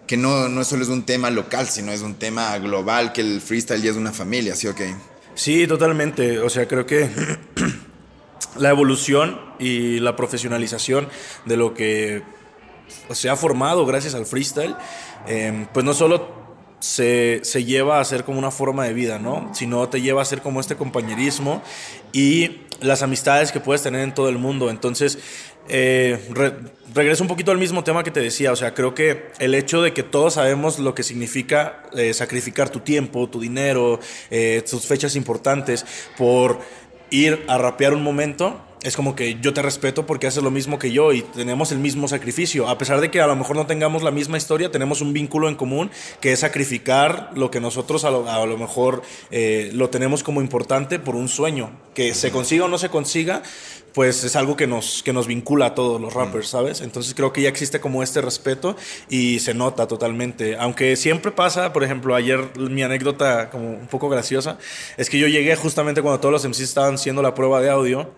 que 0.06 0.18
no, 0.18 0.50
no 0.50 0.66
solo 0.66 0.84
es 0.84 0.90
un 0.90 1.06
tema 1.06 1.30
local, 1.30 1.68
sino 1.68 1.94
es 1.94 2.02
un 2.02 2.16
tema 2.16 2.58
global, 2.60 3.14
que 3.14 3.22
el 3.22 3.40
freestyle 3.40 3.82
ya 3.82 3.92
es 3.92 3.98
una 3.98 4.12
familia, 4.12 4.56
¿sí 4.56 4.68
o 4.68 4.76
qué? 4.76 4.94
Sí, 5.36 5.66
totalmente. 5.66 6.40
O 6.40 6.50
sea, 6.50 6.68
creo 6.68 6.86
que 6.86 7.10
la 8.58 8.70
evolución 8.70 9.40
y 9.60 10.00
la 10.00 10.16
profesionalización 10.16 11.08
de 11.46 11.58
lo 11.58 11.74
que 11.74 12.24
se 13.12 13.30
ha 13.30 13.36
formado 13.36 13.86
gracias 13.86 14.16
al 14.16 14.26
freestyle, 14.26 14.76
eh, 15.28 15.68
pues 15.74 15.86
no 15.86 15.94
solo 15.94 16.44
se, 16.80 17.40
se, 17.44 17.64
lleva 17.64 18.00
a 18.00 18.06
ser 18.06 18.26
como 18.26 18.40
una 18.40 18.52
forma 18.52 18.86
de 18.86 18.94
vida, 18.94 19.18
¿no? 19.18 19.50
Sino 19.54 19.88
te 19.88 20.02
lleva 20.02 20.22
a 20.22 20.26
ser 20.26 20.42
como 20.42 20.60
este 20.60 20.76
compañerismo 20.76 21.62
y 22.12 22.60
las 22.82 23.02
amistades 23.02 23.52
que 23.52 23.62
puedes 23.62 23.82
tener 23.82 24.02
en 24.02 24.14
todo 24.14 24.28
el 24.28 24.38
mundo. 24.38 24.70
Entonces, 24.70 25.18
eh, 25.70 26.20
re, 26.32 26.54
regreso 26.94 27.24
un 27.24 27.30
poquito 27.30 27.52
al 27.52 27.58
mismo 27.58 27.84
tema 27.84 28.04
que 28.04 28.12
te 28.12 28.20
decía, 28.20 28.52
o 28.52 28.56
sea, 28.56 28.74
creo 28.74 28.94
que 28.94 29.32
el 29.40 29.56
hecho 29.56 29.82
de 29.82 29.94
que 29.94 30.04
todos 30.04 30.34
sabemos 30.34 30.78
lo 30.80 30.94
que 30.94 31.04
significa 31.04 31.84
eh, 31.96 32.14
sacrificar 32.14 32.70
tu 32.70 32.82
tiempo, 32.82 33.30
tu 33.30 33.40
dinero, 33.40 34.00
eh, 34.30 34.62
tus 34.70 34.86
fechas 34.86 35.16
importantes 35.16 35.86
por 36.18 36.60
ir 37.14 37.46
a 37.48 37.60
rapear 37.60 37.94
un 37.94 38.02
momento, 38.02 38.60
es 38.82 38.96
como 38.96 39.16
que 39.16 39.38
yo 39.40 39.54
te 39.54 39.62
respeto 39.62 40.06
porque 40.06 40.28
haces 40.28 40.44
lo 40.44 40.52
mismo 40.52 40.80
que 40.80 40.92
yo 40.92 41.14
y 41.14 41.22
tenemos 41.22 41.72
el 41.72 41.78
mismo 41.78 42.08
sacrificio. 42.08 42.68
A 42.68 42.78
pesar 42.78 43.00
de 43.02 43.12
que 43.12 43.22
a 43.22 43.28
lo 43.28 43.36
mejor 43.36 43.56
no 43.56 43.68
tengamos 43.68 44.02
la 44.02 44.12
misma 44.12 44.36
historia, 44.36 44.72
tenemos 44.72 45.00
un 45.00 45.14
vínculo 45.14 45.48
en 45.48 45.56
común 45.56 45.92
que 46.20 46.34
es 46.34 46.40
sacrificar 46.40 47.30
lo 47.36 47.52
que 47.52 47.62
nosotros 47.62 48.04
a 48.04 48.12
lo, 48.12 48.30
a 48.30 48.46
lo 48.46 48.58
mejor 48.58 49.04
eh, 49.32 49.70
lo 49.74 49.90
tenemos 49.90 50.24
como 50.24 50.42
importante 50.42 51.00
por 51.00 51.16
un 51.16 51.30
sueño. 51.30 51.72
Que 51.94 52.16
se 52.16 52.32
consiga 52.32 52.66
o 52.66 52.68
no 52.68 52.80
se 52.80 52.90
consiga, 52.90 53.44
pues 53.94 54.24
es 54.24 54.36
algo 54.36 54.58
que 54.58 54.66
nos, 54.66 55.04
que 55.04 55.14
nos 55.14 55.28
vincula 55.28 55.68
a 55.68 55.76
todos 55.76 56.02
los 56.02 56.14
rappers, 56.14 56.48
¿sabes? 56.48 56.82
Entonces 56.82 57.14
creo 57.14 57.32
que 57.32 57.44
ya 57.44 57.50
existe 57.50 57.80
como 57.80 58.02
este 58.02 58.22
respeto 58.22 58.76
y 59.08 59.40
se 59.40 59.54
nota 59.54 59.88
totalmente. 59.88 60.58
Aunque 60.58 60.96
siempre 60.96 61.32
pasa, 61.32 61.74
por 61.74 61.84
ejemplo, 61.84 62.16
ayer 62.16 62.58
mi 62.58 62.82
anécdota 62.82 63.50
como 63.52 63.70
un 63.70 63.88
poco 63.88 64.10
graciosa, 64.10 64.58
es 64.98 65.10
que 65.10 65.20
yo 65.20 65.28
llegué 65.28 65.56
justamente 65.56 66.02
cuando 66.02 66.20
todos 66.20 66.32
los 66.32 66.46
MCs 66.46 66.62
estaban 66.62 66.96
haciendo 66.96 67.22
la 67.22 67.36
prueba 67.36 67.62
de 67.62 67.70
audio. 67.70 68.12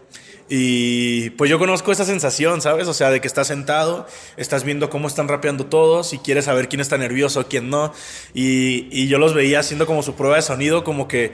Y 0.47 1.31
pues 1.31 1.49
yo 1.49 1.57
conozco 1.57 1.91
esa 1.91 2.05
sensación, 2.05 2.61
¿sabes? 2.61 2.87
O 2.87 2.93
sea, 2.93 3.09
de 3.09 3.19
que 3.19 3.27
estás 3.27 3.47
sentado, 3.47 4.07
estás 4.37 4.63
viendo 4.63 4.91
cómo 4.91 5.07
están 5.07 5.27
rapeando 5.27 5.65
todos 5.65 6.13
y 6.13 6.19
quieres 6.19 6.45
saber 6.45 6.69
quién 6.69 6.81
está 6.81 6.97
nervioso, 6.97 7.47
quién 7.47 7.69
no. 7.69 7.93
Y, 8.33 8.87
y 8.91 9.07
yo 9.07 9.17
los 9.17 9.33
veía 9.33 9.59
haciendo 9.59 9.87
como 9.87 10.03
su 10.03 10.13
prueba 10.13 10.35
de 10.35 10.43
sonido, 10.43 10.83
como 10.83 11.07
que, 11.07 11.33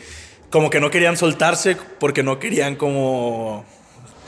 como 0.49 0.69
que 0.69 0.79
no 0.79 0.89
querían 0.89 1.17
soltarse 1.17 1.77
porque 1.99 2.23
no 2.23 2.39
querían 2.39 2.77
como 2.77 3.65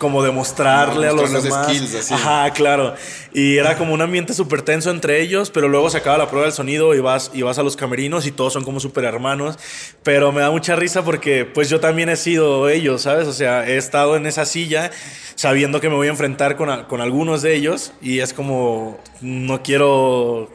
como 0.04 0.22
demostrarle 0.22 1.08
a 1.08 1.14
los 1.14 1.32
demás. 1.32 1.68
Skills, 1.68 1.96
así. 1.96 2.14
Ajá, 2.14 2.52
claro. 2.52 2.94
Y 3.32 3.58
era 3.58 3.78
como 3.78 3.94
un 3.94 4.02
ambiente 4.02 4.34
súper 4.34 4.62
tenso 4.62 4.92
entre 4.92 5.22
ellos, 5.22 5.50
pero 5.50 5.70
luego 5.70 5.90
se 5.90 5.98
acaba 5.98 6.18
la 6.18 6.28
prueba 6.28 6.46
del 6.46 6.54
sonido 6.54 6.94
y 6.94 7.00
vas, 7.00 7.32
y 7.34 7.42
vas 7.42 7.58
a 7.58 7.64
los 7.64 7.78
camerinos 7.78 8.28
y 8.28 8.34
todos 8.34 8.52
son 8.52 8.66
como 8.66 8.82
súper 8.82 9.06
hermanos. 9.06 9.58
Pero 10.04 10.34
me 10.34 10.42
da 10.42 10.52
mucha 10.52 10.76
risa 10.76 11.06
porque 11.06 11.46
pues 11.46 11.70
yo 11.70 11.80
también 11.80 12.10
he 12.10 12.18
sido 12.18 12.68
ellos, 12.68 13.04
¿sabes? 13.04 13.30
O 13.30 13.34
sea, 13.34 13.66
he 13.66 13.78
estado 13.78 14.18
en 14.18 14.26
esa 14.26 14.44
silla 14.46 14.92
sabiendo 15.36 15.80
que 15.80 15.88
me 15.88 15.96
voy 15.96 16.08
a 16.08 16.12
enfrentar 16.12 16.58
con, 16.58 16.70
a, 16.70 16.86
con 16.90 17.00
algunos 17.00 17.42
de 17.42 17.56
ellos 17.56 17.94
y 18.02 18.20
es 18.20 18.34
como, 18.34 19.00
no 19.22 19.64
quiero, 19.64 20.50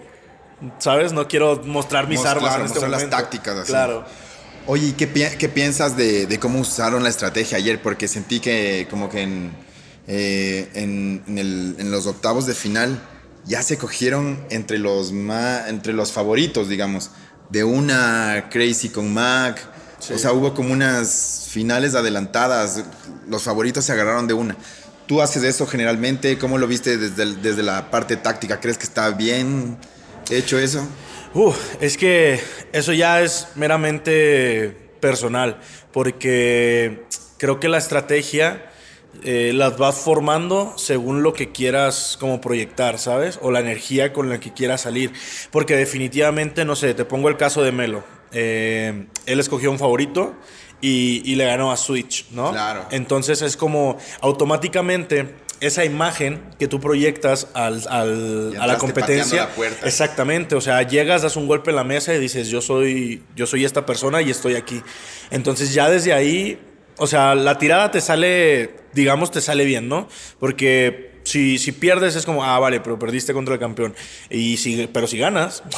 ¿sabes? 0.77 1.15
No 1.15 1.27
quiero 1.27 1.63
mostrar 1.65 2.07
mis 2.07 2.19
Mostrar, 2.19 2.37
armas 2.37 2.55
en 2.57 2.67
este 2.67 2.81
mostrar 2.81 2.91
las 2.91 3.09
tácticas, 3.09 3.57
así. 3.57 3.73
Claro. 3.73 4.05
Oye, 4.71 4.89
¿y 4.89 4.93
qué, 4.93 5.07
pi 5.07 5.23
qué 5.39 5.49
piensas 5.49 5.97
de, 5.97 6.27
de, 6.27 6.39
cómo 6.39 6.61
usaron 6.61 7.03
la 7.03 7.09
estrategia 7.09 7.57
ayer? 7.57 7.81
Porque 7.81 8.07
sentí 8.07 8.39
que 8.39 8.87
como 8.91 9.09
que 9.09 9.23
en, 9.23 9.51
eh, 10.07 10.69
en, 10.75 11.23
en, 11.27 11.39
el, 11.39 11.77
en, 11.79 11.91
los 11.91 12.07
octavos 12.07 12.45
de 12.45 12.53
final 12.53 13.01
ya 13.47 13.63
se 13.63 13.79
cogieron 13.79 14.45
entre 14.51 14.77
los, 14.77 15.11
entre 15.11 15.95
los 15.95 16.13
favoritos, 16.13 16.69
digamos. 16.69 17.11
De 17.49 17.65
una 17.65 18.51
Crazy 18.51 18.91
con 18.91 19.15
Mac. 19.15 19.59
Sí. 20.01 20.13
O 20.13 20.19
sea, 20.19 20.33
hubo 20.33 20.53
como 20.53 20.71
unas 20.75 21.49
finales 21.51 21.95
adelantadas. 21.95 22.85
Los 23.27 23.45
favoritos 23.45 23.87
se 23.87 23.93
agarraron 23.93 24.27
de 24.27 24.35
una. 24.35 24.55
¿Tú 25.07 25.23
haces 25.23 25.45
eso 25.45 25.67
generalmente? 25.67 26.37
¿Cómo 26.37 26.59
lo 26.59 26.67
viste 26.67 26.99
desde, 26.99 27.23
el, 27.23 27.41
desde 27.41 27.63
la 27.63 27.91
parte 27.91 28.19
táctica? 28.19 28.61
¿Crees 28.61 28.77
que 28.77 28.85
está 28.85 29.09
bien 29.13 29.79
hecho 30.29 30.59
eso? 30.59 30.87
Uh, 31.35 31.53
es 31.81 31.97
que 31.97 32.41
eso 32.73 32.93
ya 32.93 33.21
es 33.21 33.49
meramente 33.55 34.75
personal, 35.01 35.61
porque 35.93 37.05
creo 37.39 37.61
que 37.61 37.69
la 37.69 37.79
estrategia 37.79 38.71
eh, 39.25 39.53
las 39.55 39.77
vas 39.79 39.97
formando 39.97 40.75
según 40.77 41.23
lo 41.23 41.33
que 41.33 41.51
quieras 41.51 42.17
como 42.21 42.41
proyectar, 42.41 42.99
¿sabes? 42.99 43.39
O 43.43 43.51
la 43.51 43.61
energía 43.61 44.13
con 44.13 44.29
la 44.29 44.39
que 44.39 44.53
quieras 44.53 44.83
salir. 44.83 45.13
Porque 45.51 45.77
definitivamente, 45.77 46.65
no 46.65 46.77
sé, 46.77 46.95
te 46.95 47.05
pongo 47.05 47.29
el 47.29 47.37
caso 47.37 47.63
de 47.63 47.73
Melo. 47.73 48.05
Eh, 48.33 49.07
él 49.27 49.41
escogió 49.41 49.71
un 49.71 49.79
favorito 49.79 50.35
y, 50.81 51.23
y, 51.25 51.35
le 51.35 51.47
ganó 51.47 51.73
a 51.73 51.77
Switch, 51.77 52.27
¿no? 52.31 52.53
Claro. 52.53 52.87
Entonces 52.91 53.43
es 53.43 53.57
como 53.57 53.97
automáticamente 54.21 55.35
esa 55.61 55.85
imagen 55.85 56.41
que 56.59 56.69
tú 56.69 56.81
proyectas 56.81 57.49
al, 57.55 57.83
al, 57.89 58.57
a 58.59 58.67
la 58.67 58.79
competencia. 58.79 59.49
La 59.59 59.87
exactamente, 59.87 60.55
o 60.55 60.61
sea, 60.61 60.83
llegas, 60.83 61.23
das 61.23 61.37
un 61.37 61.47
golpe 61.47 61.71
en 61.71 61.77
la 61.77 61.85
mesa 61.85 62.15
y 62.15 62.19
dices, 62.19 62.49
yo 62.49 62.61
soy, 62.61 63.23
yo 63.35 63.47
soy 63.47 63.65
esta 63.65 63.85
persona 63.87 64.23
y 64.23 64.31
estoy 64.31 64.55
aquí. 64.55 64.83
Entonces 65.31 65.75
ya 65.75 65.91
desde 65.91 66.13
ahí, 66.13 66.61
o 66.97 67.07
sea, 67.07 67.35
la 67.35 67.59
tirada 67.59 67.91
te 67.91 68.01
sale, 68.01 68.77
digamos, 68.93 69.31
te 69.31 69.41
sale 69.41 69.65
bien, 69.65 69.89
¿no? 69.89 70.09
Porque 70.39 71.21
si, 71.25 71.59
si 71.59 71.73
pierdes 71.73 72.17
es 72.17 72.25
como, 72.25 72.45
ah, 72.45 72.59
vale, 72.59 72.81
pero 72.81 72.99
perdiste 72.99 73.33
contra 73.33 73.55
el 73.55 73.61
campeón. 73.61 73.95
Y 74.31 74.57
si, 74.57 74.89
pero 74.93 75.07
si 75.07 75.19
ganas... 75.19 75.63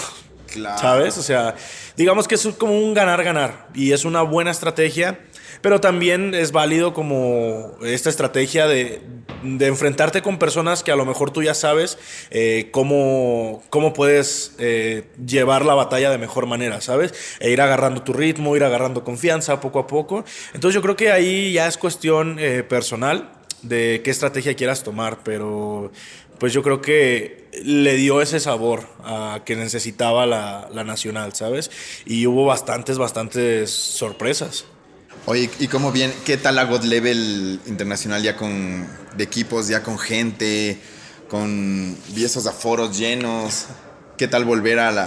Claro. 0.50 0.80
¿Sabes? 0.80 1.16
O 1.16 1.22
sea, 1.22 1.54
digamos 1.96 2.26
que 2.26 2.34
es 2.34 2.44
como 2.58 2.76
un 2.76 2.92
ganar-ganar 2.92 3.68
y 3.72 3.92
es 3.92 4.04
una 4.04 4.22
buena 4.22 4.50
estrategia, 4.50 5.20
pero 5.60 5.80
también 5.80 6.34
es 6.34 6.52
válido 6.52 6.94
como 6.94 7.72
esta 7.82 8.10
estrategia 8.10 8.66
de, 8.66 9.00
de 9.42 9.66
enfrentarte 9.66 10.22
con 10.22 10.38
personas 10.38 10.82
que 10.82 10.92
a 10.92 10.96
lo 10.96 11.04
mejor 11.04 11.30
tú 11.30 11.42
ya 11.42 11.54
sabes 11.54 11.98
eh, 12.30 12.68
cómo, 12.70 13.62
cómo 13.70 13.92
puedes 13.92 14.54
eh, 14.58 15.04
llevar 15.24 15.64
la 15.64 15.74
batalla 15.74 16.10
de 16.10 16.18
mejor 16.18 16.46
manera, 16.46 16.80
¿sabes? 16.80 17.14
E 17.40 17.50
ir 17.50 17.60
agarrando 17.60 18.02
tu 18.02 18.12
ritmo, 18.12 18.56
ir 18.56 18.64
agarrando 18.64 19.04
confianza 19.04 19.60
poco 19.60 19.78
a 19.78 19.86
poco. 19.86 20.24
Entonces 20.54 20.74
yo 20.74 20.82
creo 20.82 20.96
que 20.96 21.10
ahí 21.10 21.52
ya 21.52 21.66
es 21.66 21.76
cuestión 21.76 22.38
eh, 22.38 22.62
personal 22.62 23.30
de 23.62 24.00
qué 24.04 24.10
estrategia 24.10 24.54
quieras 24.54 24.82
tomar, 24.82 25.18
pero 25.22 25.92
pues 26.38 26.52
yo 26.52 26.62
creo 26.62 26.80
que 26.80 27.48
le 27.62 27.96
dio 27.96 28.22
ese 28.22 28.40
sabor 28.40 28.86
a 29.04 29.42
que 29.44 29.56
necesitaba 29.56 30.24
la, 30.24 30.68
la 30.72 30.84
nacional, 30.84 31.34
¿sabes? 31.34 31.70
Y 32.06 32.26
hubo 32.26 32.46
bastantes, 32.46 32.96
bastantes 32.96 33.70
sorpresas. 33.70 34.64
Oye, 35.30 35.48
¿y 35.60 35.68
cómo 35.68 35.92
bien? 35.92 36.12
¿Qué 36.26 36.36
tal 36.36 36.56
la 36.56 36.64
God 36.64 36.82
Level 36.82 37.60
internacional 37.68 38.20
ya 38.20 38.34
con 38.34 38.84
de 39.16 39.22
equipos, 39.22 39.68
ya 39.68 39.80
con 39.80 39.96
gente, 39.96 40.76
con 41.28 41.96
esos 42.16 42.48
aforos 42.48 42.98
llenos? 42.98 43.66
¿Qué 44.18 44.26
tal 44.26 44.44
volver 44.44 44.80
al, 44.80 44.98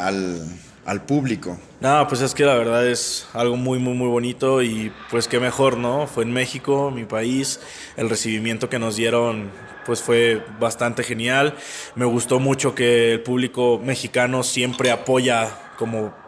al 0.85 1.01
público? 1.01 1.59
No, 1.81 2.07
pues 2.07 2.21
es 2.21 2.33
que 2.33 2.45
la 2.45 2.55
verdad 2.55 2.87
es 2.87 3.27
algo 3.33 3.57
muy, 3.57 3.79
muy, 3.79 3.95
muy 3.95 4.07
bonito 4.07 4.63
y 4.63 4.93
pues 5.11 5.27
qué 5.27 5.41
mejor, 5.41 5.75
¿no? 5.75 6.07
Fue 6.07 6.23
en 6.23 6.31
México, 6.31 6.89
mi 6.89 7.03
país, 7.03 7.59
el 7.97 8.09
recibimiento 8.09 8.69
que 8.69 8.79
nos 8.79 8.95
dieron 8.95 9.51
pues 9.85 10.01
fue 10.01 10.41
bastante 10.57 11.03
genial. 11.03 11.53
Me 11.95 12.05
gustó 12.05 12.39
mucho 12.39 12.73
que 12.73 13.11
el 13.11 13.19
público 13.23 13.77
mexicano 13.83 14.43
siempre 14.43 14.89
apoya 14.89 15.73
como 15.77 16.22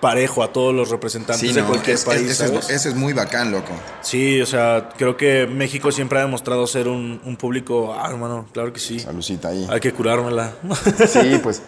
parejo 0.00 0.42
a 0.42 0.52
todos 0.52 0.74
los 0.74 0.90
representantes 0.90 1.40
sí, 1.40 1.48
no, 1.54 1.62
de 1.62 1.68
cualquier 1.68 1.96
es, 1.96 2.04
país. 2.04 2.22
Es, 2.22 2.40
eso, 2.40 2.88
es, 2.88 2.94
muy 2.94 3.12
bacán, 3.12 3.50
loco. 3.50 3.72
Sí, 4.02 4.40
o 4.40 4.46
sea, 4.46 4.90
creo 4.96 5.16
que 5.16 5.46
México 5.46 5.90
siempre 5.92 6.18
ha 6.18 6.22
demostrado 6.22 6.66
ser 6.66 6.88
un, 6.88 7.20
un 7.24 7.36
público. 7.36 7.94
Ah, 7.98 8.10
hermano, 8.10 8.46
claro 8.52 8.72
que 8.72 8.80
sí. 8.80 8.98
Salucita 8.98 9.48
ahí. 9.48 9.66
Hay 9.70 9.80
que 9.80 9.92
curármela. 9.92 10.52
Sí, 11.08 11.38
pues. 11.42 11.62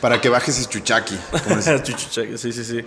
Para 0.00 0.20
que 0.20 0.28
bajes 0.28 0.58
ese 0.58 0.68
chuchaqui. 0.68 1.18
chuchaqui, 1.82 2.36
sí, 2.36 2.52
sí, 2.52 2.64
sí. 2.64 2.80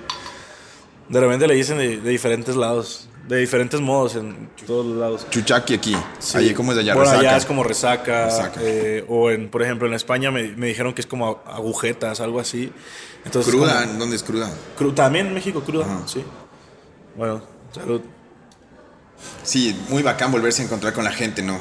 De 1.10 1.20
repente 1.20 1.48
le 1.48 1.56
dicen 1.56 1.78
de, 1.78 1.98
de, 1.98 2.10
diferentes 2.10 2.56
lados, 2.56 3.08
de 3.28 3.38
diferentes 3.38 3.82
modos 3.82 4.16
en 4.16 4.50
todos 4.66 4.86
los 4.86 4.98
lados. 4.98 5.28
Chuchaqui 5.30 5.74
aquí. 5.74 5.96
Sí. 6.20 6.38
Allí 6.38 6.54
como 6.54 6.72
es 6.72 6.78
de 6.78 6.84
allá. 6.84 6.94
Por 6.94 7.04
resaca. 7.04 7.20
allá 7.20 7.38
es 7.38 7.46
como 7.46 7.64
resaca. 7.64 8.26
resaca. 8.26 8.60
Eh, 8.64 9.06
o 9.08 9.30
en, 9.30 9.50
por 9.50 9.62
ejemplo, 9.62 9.88
en 9.88 9.94
España 9.94 10.32
me, 10.32 10.50
me, 10.56 10.68
dijeron 10.68 10.94
que 10.94 11.02
es 11.02 11.08
como 11.08 11.42
agujetas, 11.46 12.22
algo 12.22 12.40
así. 12.40 12.72
Entonces, 13.26 13.54
¿Cruda? 13.54 13.84
Como, 13.86 14.00
¿Dónde 14.00 14.16
es 14.16 14.24
cruda? 14.24 14.50
Cru 14.78 14.94
también 14.94 15.28
en 15.28 15.34
México, 15.34 15.62
cruda, 15.62 15.86
Ajá. 15.86 16.08
sí. 16.08 16.24
Bueno, 17.16 17.42
salud. 17.74 18.02
Sí, 19.44 19.78
muy 19.90 20.04
bacán 20.04 20.32
volverse 20.32 20.62
a 20.62 20.66
encontrar 20.66 20.94
con 20.94 21.04
la 21.04 21.12
gente, 21.12 21.42
¿no? 21.42 21.60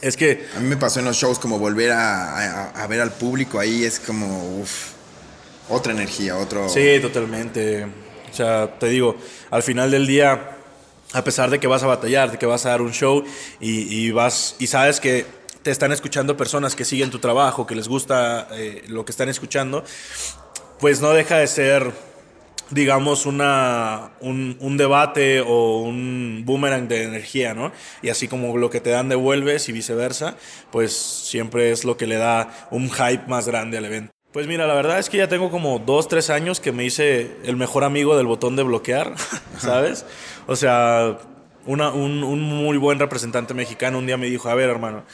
Es 0.00 0.16
que... 0.16 0.48
A 0.56 0.60
mí 0.60 0.68
me 0.68 0.76
pasó 0.76 0.98
en 0.98 1.04
los 1.04 1.16
shows 1.16 1.38
como 1.38 1.58
volver 1.58 1.92
a, 1.92 2.70
a, 2.70 2.70
a 2.70 2.86
ver 2.88 3.00
al 3.00 3.12
público 3.12 3.60
ahí, 3.60 3.84
es 3.84 4.00
como, 4.00 4.58
uff, 4.60 4.92
otra 5.68 5.92
energía, 5.92 6.36
otro... 6.36 6.68
Sí, 6.68 6.98
totalmente. 7.00 7.86
O 8.32 8.34
sea, 8.34 8.78
te 8.78 8.88
digo, 8.88 9.14
al 9.50 9.62
final 9.62 9.90
del 9.90 10.06
día, 10.06 10.56
a 11.12 11.22
pesar 11.22 11.50
de 11.50 11.60
que 11.60 11.66
vas 11.66 11.82
a 11.82 11.86
batallar, 11.86 12.30
de 12.30 12.38
que 12.38 12.46
vas 12.46 12.64
a 12.64 12.70
dar 12.70 12.80
un 12.80 12.92
show 12.92 13.22
y, 13.60 14.10
vas 14.10 14.56
y 14.58 14.68
sabes 14.68 15.00
que 15.00 15.26
te 15.62 15.70
están 15.70 15.92
escuchando 15.92 16.34
personas 16.34 16.74
que 16.74 16.86
siguen 16.86 17.10
tu 17.10 17.18
trabajo, 17.18 17.66
que 17.66 17.74
les 17.74 17.88
gusta 17.88 18.48
eh, 18.52 18.84
lo 18.88 19.04
que 19.04 19.12
están 19.12 19.28
escuchando, 19.28 19.84
pues 20.80 21.02
no 21.02 21.10
deja 21.10 21.36
de 21.36 21.46
ser, 21.46 21.92
digamos, 22.70 23.26
una, 23.26 24.12
un, 24.20 24.56
un, 24.60 24.78
debate 24.78 25.42
o 25.42 25.82
un 25.82 26.42
boomerang 26.46 26.88
de 26.88 27.04
energía, 27.04 27.52
¿no? 27.52 27.70
Y 28.00 28.08
así 28.08 28.28
como 28.28 28.56
lo 28.56 28.70
que 28.70 28.80
te 28.80 28.88
dan 28.88 29.10
devuelves 29.10 29.68
y 29.68 29.72
viceversa, 29.72 30.36
pues 30.70 30.96
siempre 30.96 31.70
es 31.70 31.84
lo 31.84 31.98
que 31.98 32.06
le 32.06 32.16
da 32.16 32.68
un 32.70 32.90
hype 32.90 33.26
más 33.28 33.46
grande 33.46 33.76
al 33.76 33.84
evento. 33.84 34.21
Pues 34.32 34.46
mira, 34.46 34.66
la 34.66 34.74
verdad 34.74 34.98
es 34.98 35.10
que 35.10 35.18
ya 35.18 35.28
tengo 35.28 35.50
como 35.50 35.78
dos, 35.78 36.08
tres 36.08 36.30
años 36.30 36.58
que 36.58 36.72
me 36.72 36.84
hice 36.84 37.36
el 37.44 37.56
mejor 37.56 37.84
amigo 37.84 38.16
del 38.16 38.26
botón 38.26 38.56
de 38.56 38.62
bloquear, 38.62 39.14
¿sabes? 39.58 40.06
O 40.46 40.56
sea, 40.56 41.18
una, 41.66 41.90
un, 41.90 42.24
un, 42.24 42.40
muy 42.40 42.78
buen 42.78 42.98
representante 42.98 43.52
mexicano 43.52 43.98
un 43.98 44.06
día 44.06 44.16
me 44.16 44.26
dijo, 44.26 44.48
a 44.48 44.54
ver 44.54 44.70
hermano, 44.70 45.04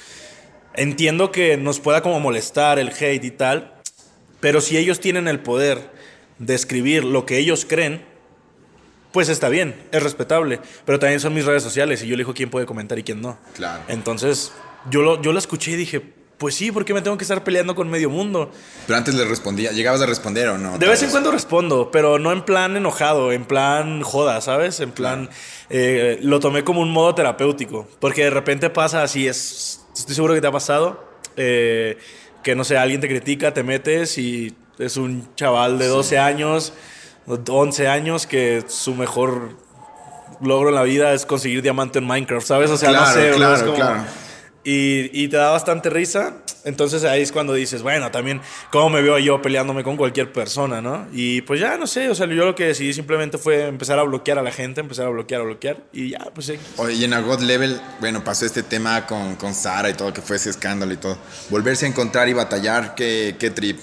entiendo 0.75 1.33
que 1.33 1.57
nos 1.57 1.81
pueda 1.81 2.01
como 2.01 2.21
molestar 2.21 2.79
el 2.79 2.91
hate 2.91 3.25
y 3.25 3.31
tal, 3.33 3.75
pero 4.39 4.61
si 4.61 4.79
ellos 4.79 5.01
tienen 5.01 5.27
el 5.27 5.41
poder 5.41 5.91
de 6.39 6.55
escribir 6.55 7.05
lo 7.05 7.27
que 7.27 7.39
ellos 7.39 7.67
creen, 7.69 8.05
pues 9.11 9.29
está 9.29 9.49
bien, 9.49 9.75
es 9.91 10.01
respetable, 10.01 10.61
pero 10.85 11.01
también 11.01 11.19
son 11.19 11.35
mis 11.35 11.45
redes 11.45 11.65
sociales 11.65 12.05
y 12.05 12.07
yo 12.07 12.13
le 12.13 12.21
digo 12.21 12.35
quién 12.35 12.51
puede 12.51 12.67
comentar 12.67 12.97
y 13.01 13.03
quién 13.03 13.21
no. 13.21 13.37
Claro. 13.55 13.83
Entonces, 13.89 14.53
yo 14.91 15.03
lo, 15.03 15.21
yo 15.21 15.33
lo 15.33 15.41
escuché 15.41 15.73
y 15.73 15.77
dije, 15.77 16.18
pues 16.39 16.55
sí, 16.55 16.71
¿por 16.73 16.85
qué 16.85 16.95
me 16.95 17.03
tengo 17.03 17.19
que 17.19 17.25
estar 17.25 17.43
peleando 17.45 17.75
con 17.75 17.89
medio 17.91 18.09
mundo? 18.11 18.51
Pero 18.87 18.97
antes 18.97 19.15
le 19.15 19.25
respondía, 19.25 19.73
¿llegabas 19.73 20.01
a 20.03 20.07
responder 20.07 20.49
o 20.49 20.57
no? 20.59 20.79
De 20.79 20.87
vez 20.87 21.03
en 21.03 21.11
cuando 21.11 21.31
respondo, 21.33 21.91
pero 21.91 22.19
no 22.21 22.33
en 22.33 22.43
plan 22.43 22.77
enojado, 22.77 23.33
en 23.33 23.45
plan 23.45 24.03
joda, 24.03 24.41
¿sabes? 24.41 24.79
En 24.81 24.93
plan, 24.93 25.29
eh, 25.69 26.19
lo 26.23 26.39
tomé 26.41 26.63
como 26.65 26.81
un 26.81 26.93
modo 26.93 27.15
terapéutico, 27.15 27.89
porque 28.01 28.25
de 28.25 28.31
repente 28.31 28.71
pasa 28.71 29.03
así, 29.03 29.27
es, 29.27 29.85
estoy 29.97 30.15
seguro 30.15 30.33
que 30.35 30.41
te 30.41 30.47
ha 30.47 30.53
pasado, 30.53 31.05
eh, 31.37 31.99
que 32.45 32.55
no 32.55 32.63
sé, 32.63 32.79
alguien 32.79 33.01
te 33.01 33.09
critica, 33.09 33.53
te 33.53 33.65
metes 33.65 34.17
y 34.17 34.55
es 34.79 34.97
un 34.97 35.29
chaval 35.35 35.77
de 35.79 35.89
12 35.89 36.19
años, 36.19 36.73
11 37.27 37.89
años, 37.89 38.27
que 38.29 38.63
su 38.69 38.95
mejor 38.95 39.57
logro 40.41 40.69
en 40.69 40.77
la 40.77 40.85
vida 40.85 41.13
es 41.15 41.27
conseguir 41.27 41.63
diamante 41.63 41.99
en 41.99 42.07
Minecraft, 42.07 42.47
¿sabes? 42.47 42.71
O 42.71 42.77
sea, 42.77 42.91
claro, 42.91 43.07
no 43.07 43.13
sé, 43.13 43.31
claro, 43.33 43.55
es 43.57 43.63
como- 43.63 43.75
claro. 43.75 44.05
Y, 44.71 45.29
te 45.29 45.37
da 45.37 45.51
bastante 45.51 45.89
risa. 45.89 46.35
Entonces 46.65 47.05
ahí 47.05 47.23
es 47.23 47.33
cuando 47.33 47.55
dices, 47.55 47.83
bueno, 47.83 48.11
también, 48.11 48.43
¿cómo 48.71 48.91
me 48.91 49.01
veo 49.01 49.19
yo 49.19 49.41
peleándome 49.41 49.83
con 49.83 49.97
cualquier 49.97 50.33
persona, 50.33 50.83
no? 50.83 51.07
Y 51.13 51.41
pues 51.43 51.61
ya, 51.61 51.79
no 51.79 51.87
sé, 51.87 52.11
o 52.11 52.15
sea, 52.15 52.27
yo 52.27 52.45
lo 52.45 52.55
que 52.55 52.67
decidí 52.67 52.93
simplemente 52.93 53.39
fue 53.39 53.69
empezar 53.69 53.99
a 53.99 54.03
bloquear 54.03 54.39
a 54.39 54.43
la 54.43 54.53
gente, 54.53 54.81
empezar 54.81 55.07
a 55.07 55.11
bloquear, 55.11 55.41
a 55.41 55.45
bloquear, 55.45 55.79
y 55.93 56.11
ya, 56.11 56.19
pues 56.35 56.47
sí. 56.49 56.59
Oye, 56.77 56.95
y 56.95 57.05
en 57.05 57.15
a 57.15 57.21
God 57.21 57.41
Level, 57.41 57.81
bueno, 58.01 58.23
pasó 58.23 58.45
este 58.45 58.63
tema 58.63 59.07
con, 59.07 59.37
con 59.37 59.55
Sara 59.55 59.89
y 59.89 59.95
todo, 59.95 60.13
que 60.13 60.21
fue 60.21 60.37
ese 60.37 60.51
escándalo 60.51 60.93
y 60.93 60.99
todo. 60.99 61.17
Volverse 61.49 61.87
a 61.87 61.89
encontrar 61.89 62.29
y 62.29 62.35
batallar, 62.35 62.95
qué, 62.95 63.37
qué 63.39 63.51
trip. 63.51 63.79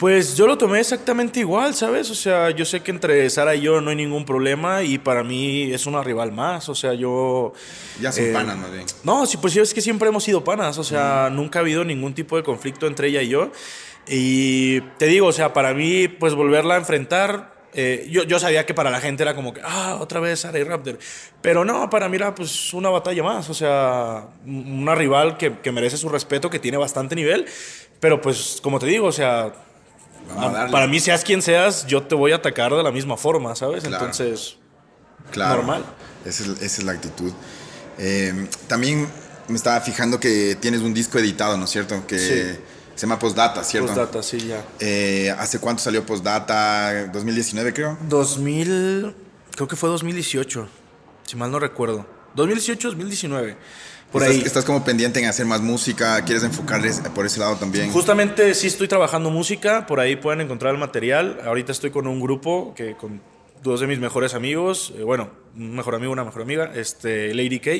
Pues 0.00 0.34
yo 0.34 0.46
lo 0.46 0.56
tomé 0.56 0.80
exactamente 0.80 1.40
igual, 1.40 1.74
¿sabes? 1.74 2.10
O 2.10 2.14
sea, 2.14 2.48
yo 2.48 2.64
sé 2.64 2.80
que 2.80 2.90
entre 2.90 3.28
Sara 3.28 3.54
y 3.54 3.60
yo 3.60 3.82
no 3.82 3.90
hay 3.90 3.96
ningún 3.96 4.24
problema 4.24 4.82
y 4.82 4.96
para 4.96 5.22
mí 5.22 5.70
es 5.74 5.84
una 5.84 6.02
rival 6.02 6.32
más, 6.32 6.70
o 6.70 6.74
sea, 6.74 6.94
yo... 6.94 7.52
Ya 8.00 8.10
son 8.10 8.24
Eh, 8.24 8.32
panas, 8.32 8.56
más 8.56 8.72
bien. 8.72 8.86
No, 9.04 9.26
sí, 9.26 9.36
pues 9.36 9.54
es 9.56 9.74
que 9.74 9.82
siempre 9.82 10.08
hemos 10.08 10.24
sido 10.24 10.42
panas, 10.42 10.78
o 10.78 10.84
sea, 10.84 11.28
nunca 11.30 11.58
ha 11.58 11.62
habido 11.62 11.84
ningún 11.84 12.14
tipo 12.14 12.38
de 12.38 12.42
conflicto 12.42 12.86
entre 12.86 13.08
ella 13.08 13.20
y 13.20 13.28
yo. 13.28 13.52
Y 14.08 14.80
te 14.96 15.04
digo, 15.04 15.26
o 15.26 15.32
sea, 15.32 15.52
para 15.52 15.74
mí, 15.74 16.08
pues 16.08 16.34
volverla 16.34 16.76
a 16.76 16.78
enfrentar, 16.78 17.52
eh, 17.74 18.08
yo, 18.10 18.22
yo 18.24 18.38
sabía 18.38 18.64
que 18.64 18.72
para 18.72 18.90
la 18.90 19.02
gente 19.02 19.22
era 19.22 19.34
como 19.34 19.52
que, 19.52 19.60
ah, 19.62 19.98
otra 20.00 20.18
vez 20.18 20.40
Sara 20.40 20.58
y 20.58 20.64
Raptor. 20.64 20.98
Pero 21.42 21.66
no, 21.66 21.90
para 21.90 22.08
mí 22.08 22.16
era 22.16 22.34
pues 22.34 22.72
una 22.72 22.88
batalla 22.88 23.22
más, 23.22 23.50
o 23.50 23.54
sea, 23.54 24.28
una 24.46 24.94
rival 24.94 25.36
que, 25.36 25.58
que 25.58 25.70
merece 25.72 25.98
su 25.98 26.08
respeto, 26.08 26.48
que 26.48 26.58
tiene 26.58 26.78
bastante 26.78 27.14
nivel. 27.14 27.44
Pero 28.00 28.18
pues, 28.22 28.60
como 28.62 28.78
te 28.78 28.86
digo, 28.86 29.06
o 29.06 29.12
sea, 29.12 29.52
a 30.36 30.46
a- 30.46 30.50
darle. 30.52 30.72
para 30.72 30.86
mí, 30.86 31.00
seas 31.00 31.24
quien 31.24 31.42
seas, 31.42 31.86
yo 31.86 32.02
te 32.02 32.14
voy 32.14 32.32
a 32.32 32.36
atacar 32.36 32.72
de 32.74 32.82
la 32.82 32.90
misma 32.92 33.16
forma, 33.16 33.54
¿sabes? 33.56 33.82
Claro. 33.84 33.96
Entonces, 34.04 34.56
Claro. 35.30 35.56
normal. 35.56 35.84
Esa 36.24 36.42
es, 36.44 36.48
esa 36.50 36.64
es 36.64 36.82
la 36.84 36.92
actitud. 36.92 37.32
Eh, 37.98 38.48
también 38.66 39.08
me 39.48 39.56
estaba 39.56 39.80
fijando 39.80 40.18
que 40.20 40.56
tienes 40.60 40.80
un 40.80 40.94
disco 40.94 41.18
editado, 41.18 41.56
¿no 41.56 41.64
es 41.64 41.70
cierto? 41.70 42.06
Que 42.06 42.18
Sí. 42.18 42.60
se 42.94 43.00
llama 43.02 43.18
Postdata, 43.18 43.62
¿cierto? 43.64 43.88
postdata, 43.88 44.22
sí, 44.22 44.38
ya. 44.46 44.64
Eh, 44.78 45.34
¿Hace 45.38 45.58
cuánto 45.58 45.82
salió 45.82 46.04
Postdata? 46.06 47.06
2019, 47.12 47.72
creo. 47.74 47.98
2000, 48.08 49.14
creo 49.54 49.68
que 49.68 49.76
fue 49.76 49.88
2018, 49.88 50.68
si 51.26 51.36
mal 51.36 51.50
no 51.50 51.58
recuerdo. 51.58 52.06
2018, 52.34 52.88
2019. 52.88 53.56
Por 54.12 54.22
estás, 54.22 54.36
ahí. 54.36 54.42
estás 54.44 54.64
como 54.64 54.84
pendiente 54.84 55.20
en 55.20 55.26
hacer 55.26 55.46
más 55.46 55.60
música, 55.60 56.24
quieres 56.24 56.42
enfocarles 56.42 57.00
por 57.14 57.26
ese 57.26 57.40
lado 57.40 57.56
también. 57.56 57.90
Justamente 57.90 58.54
sí 58.54 58.66
estoy 58.66 58.88
trabajando 58.88 59.30
música, 59.30 59.86
por 59.86 60.00
ahí 60.00 60.16
pueden 60.16 60.40
encontrar 60.40 60.74
el 60.74 60.80
material. 60.80 61.40
Ahorita 61.44 61.72
estoy 61.72 61.90
con 61.90 62.06
un 62.06 62.20
grupo 62.20 62.74
que 62.74 62.96
con 62.96 63.20
dos 63.62 63.80
de 63.80 63.86
mis 63.86 63.98
mejores 63.98 64.34
amigos, 64.34 64.92
eh, 64.96 65.02
bueno, 65.02 65.30
un 65.54 65.74
mejor 65.74 65.94
amigo, 65.94 66.12
una 66.12 66.24
mejor 66.24 66.42
amiga, 66.42 66.72
este 66.74 67.34
Lady 67.34 67.60
K, 67.60 67.70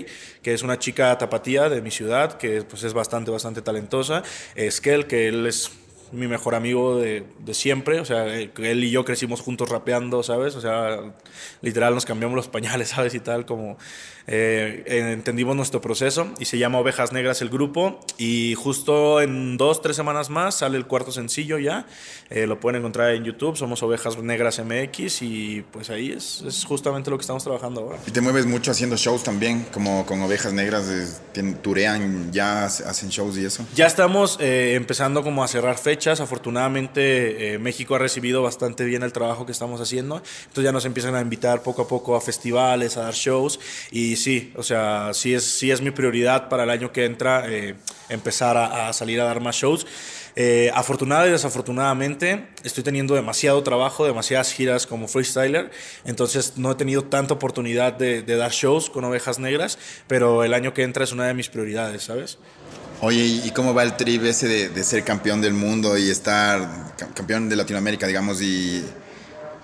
que 0.43 0.53
es 0.55 0.62
una 0.62 0.79
chica 0.79 1.16
tapatía 1.19 1.69
de 1.69 1.81
mi 1.83 1.90
ciudad, 1.90 2.37
que 2.37 2.62
pues 2.62 2.83
es 2.83 2.93
bastante, 2.93 3.31
bastante 3.31 3.62
talentosa. 3.62 4.23
Eskel, 4.55 5.07
que 5.07 5.29
él 5.29 5.47
es 5.47 5.71
mi 6.12 6.27
mejor 6.27 6.55
amigo 6.55 6.99
de, 6.99 7.25
de 7.38 7.55
siempre, 7.55 8.01
o 8.01 8.05
sea, 8.05 8.27
él, 8.27 8.51
él 8.59 8.85
y 8.85 8.90
yo 8.90 9.05
crecimos 9.05 9.40
juntos 9.40 9.69
rapeando, 9.69 10.23
¿sabes? 10.23 10.57
O 10.57 10.61
sea, 10.61 10.99
literal 11.62 11.95
nos 11.95 12.05
cambiamos 12.05 12.35
los 12.37 12.49
pañales, 12.49 12.88
¿sabes? 12.90 13.14
Y 13.14 13.21
tal, 13.21 13.47
como 13.47 13.79
eh, 14.27 14.85
entendimos 15.13 15.57
nuestro 15.57 15.81
proceso 15.81 16.29
y 16.39 16.45
se 16.45 16.59
llama 16.59 16.79
Ovejas 16.79 17.13
Negras 17.13 17.43
el 17.43 17.49
grupo 17.49 18.01
y 18.19 18.55
justo 18.55 19.21
en 19.21 19.57
dos, 19.57 19.83
tres 19.83 19.97
semanas 19.97 20.31
más 20.31 20.59
sale 20.59 20.77
el 20.79 20.87
cuarto 20.87 21.13
sencillo 21.13 21.59
ya, 21.59 21.87
Eh, 22.33 22.47
lo 22.47 22.61
pueden 22.61 22.79
encontrar 22.79 23.11
en 23.15 23.25
YouTube, 23.25 23.57
somos 23.57 23.83
Ovejas 23.83 24.17
Negras 24.23 24.61
MX 24.65 25.23
y 25.23 25.65
pues 25.73 25.91
ahí 25.91 26.13
es, 26.13 26.43
es 26.47 26.65
justamente 26.65 27.11
lo 27.11 27.17
que 27.19 27.23
estamos 27.23 27.43
trabajando 27.43 27.81
ahora. 27.81 27.99
Y 28.07 28.13
te 28.13 28.21
mueves 28.21 28.47
mucho 28.47 28.71
haciendo 28.71 28.97
shows 28.97 29.25
también, 29.25 29.67
como 29.73 30.07
con 30.07 30.23
Ovejas 30.23 30.53
Negras, 30.53 31.21
tien- 31.35 31.57
turean, 31.61 32.31
ya 32.33 32.67
hace- 32.67 32.85
hacen 32.85 33.09
shows 33.09 33.37
y 33.37 33.45
eso. 33.45 33.67
Ya 33.75 33.87
estamos 33.89 34.37
eh, 34.41 34.75
empezando 34.77 35.25
como 35.25 35.43
a 35.43 35.49
cerrar 35.49 35.77
fechas. 35.77 36.21
Afortunadamente 36.21 37.55
eh, 37.55 37.59
México 37.59 37.95
ha 37.97 37.99
recibido 37.99 38.43
bastante 38.43 38.85
bien 38.85 39.03
el 39.03 39.13
trabajo 39.13 39.45
que 39.47 39.53
estamos 39.53 39.81
haciendo. 39.81 40.23
Entonces 40.43 40.65
ya 40.65 40.73
nos 40.73 40.85
empiezan 40.85 41.15
a 41.17 41.21
invitar 41.21 41.63
poco 41.63 41.83
a 41.83 41.89
poco 41.89 42.15
a 42.15 42.21
festivales, 42.21 42.97
a 42.97 43.03
dar 43.03 43.15
shows. 43.15 43.59
Y 43.91 44.10
sí, 44.16 44.53
o 44.57 44.62
sea, 44.62 45.11
sí 45.14 45.35
es, 45.35 45.44
sí 45.44 45.70
es 45.70 45.81
mi 45.81 45.90
prioridad 45.90 46.49
para 46.49 46.64
el 46.64 46.70
año 46.70 46.92
que 46.92 47.05
entra 47.05 47.44
eh, 47.49 47.75
empezar 48.09 48.57
a, 48.57 48.88
a 48.88 48.92
salir 48.92 49.20
a 49.20 49.25
dar 49.25 49.40
más 49.40 49.57
shows. 49.57 49.87
Eh, 50.37 50.70
afortunada 50.75 51.27
y 51.27 51.31
desafortunadamente 51.33 52.46
estoy 52.62 52.85
teniendo 52.85 53.14
demasiado 53.16 53.61
trabajo, 53.64 54.07
demasiadas 54.07 54.53
giras 54.53 54.87
como 54.87 55.09
freestyler, 55.09 55.73
entonces 56.05 56.53
no 56.57 56.70
he 56.70 56.75
tenido 56.77 57.03
tanta 57.03 57.35
oportunidad 57.35 57.94
de, 57.94 58.23
de 58.23 58.37
dar 58.37 58.53
shows 58.53 58.90
con 58.90 59.05
ovejas 59.05 59.40
negras, 59.40 59.77
pero 60.07 60.44
el 60.44 60.55
año 60.55 60.73
que 60.73 60.85
entra 60.85 61.03
es 61.03 61.11
una 61.12 61.27
de 61.27 61.35
mis 61.35 61.49
prioridades, 61.49 62.05
¿sabes? 62.05 62.38
Oye, 63.01 63.25
¿y 63.25 63.42
y 63.49 63.51
cómo 63.51 63.75
va 63.75 63.83
el 63.83 63.96
trip 63.96 64.25
ese 64.25 64.46
de, 64.46 64.68
de 64.68 64.85
ser 64.85 65.03
campeón 65.03 65.40
del 65.40 65.53
mundo 65.55 65.99
y 65.99 66.09
estar 66.11 66.94
ca- 66.96 67.09
campeón 67.12 67.49
de 67.49 67.57
Latinoamérica, 67.57 68.07
digamos? 68.07 68.40
¿Y 68.40 68.85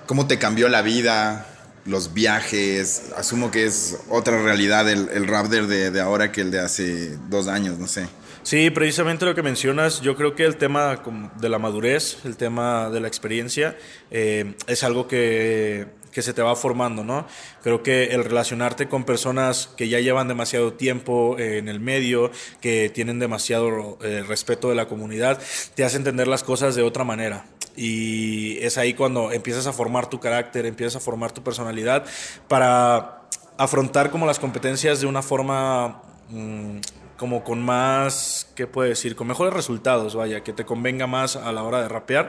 cómo 0.06 0.26
te 0.26 0.36
cambió 0.38 0.68
la 0.68 0.82
vida, 0.82 1.46
los 1.86 2.14
viajes? 2.14 3.12
Asumo 3.16 3.50
que 3.50 3.66
es 3.66 3.98
otra 4.08 4.42
realidad 4.42 4.90
el, 4.90 5.08
el 5.08 5.26
Raptor 5.26 5.66
de, 5.66 5.90
de 5.90 6.00
ahora 6.00 6.32
que 6.32 6.40
el 6.42 6.50
de 6.50 6.60
hace 6.60 7.16
dos 7.28 7.48
años, 7.48 7.78
no 7.78 7.86
sé. 7.86 8.06
Sí, 8.46 8.70
precisamente 8.70 9.24
lo 9.24 9.34
que 9.34 9.42
mencionas, 9.42 10.02
yo 10.02 10.14
creo 10.14 10.36
que 10.36 10.44
el 10.44 10.56
tema 10.56 11.02
de 11.40 11.48
la 11.48 11.58
madurez, 11.58 12.18
el 12.24 12.36
tema 12.36 12.90
de 12.90 13.00
la 13.00 13.08
experiencia, 13.08 13.76
eh, 14.12 14.54
es 14.68 14.84
algo 14.84 15.08
que, 15.08 15.88
que 16.12 16.22
se 16.22 16.32
te 16.32 16.42
va 16.42 16.54
formando, 16.54 17.02
¿no? 17.02 17.26
Creo 17.64 17.82
que 17.82 18.14
el 18.14 18.22
relacionarte 18.22 18.88
con 18.88 19.02
personas 19.02 19.68
que 19.76 19.88
ya 19.88 19.98
llevan 19.98 20.28
demasiado 20.28 20.74
tiempo 20.74 21.36
eh, 21.40 21.58
en 21.58 21.68
el 21.68 21.80
medio, 21.80 22.30
que 22.60 22.88
tienen 22.88 23.18
demasiado 23.18 23.98
eh, 24.00 24.22
respeto 24.26 24.68
de 24.68 24.76
la 24.76 24.86
comunidad, 24.86 25.42
te 25.74 25.84
hace 25.84 25.96
entender 25.96 26.28
las 26.28 26.44
cosas 26.44 26.76
de 26.76 26.82
otra 26.82 27.02
manera. 27.02 27.46
Y 27.76 28.58
es 28.58 28.78
ahí 28.78 28.94
cuando 28.94 29.32
empiezas 29.32 29.66
a 29.66 29.72
formar 29.72 30.08
tu 30.08 30.18
carácter, 30.18 30.66
empiezas 30.66 30.96
a 30.96 31.00
formar 31.00 31.32
tu 31.32 31.42
personalidad 31.42 32.04
para 32.48 33.22
afrontar 33.58 34.10
como 34.10 34.26
las 34.26 34.38
competencias 34.38 35.00
de 35.00 35.06
una 35.06 35.22
forma 35.22 36.02
mm, 36.30 36.78
como 37.16 37.44
con 37.44 37.62
más, 37.62 38.50
¿qué 38.54 38.66
puedo 38.66 38.88
decir? 38.88 39.16
Con 39.16 39.26
mejores 39.26 39.54
resultados, 39.54 40.14
vaya, 40.14 40.42
que 40.42 40.52
te 40.52 40.64
convenga 40.64 41.06
más 41.06 41.36
a 41.36 41.52
la 41.52 41.62
hora 41.62 41.80
de 41.80 41.88
rapear. 41.88 42.28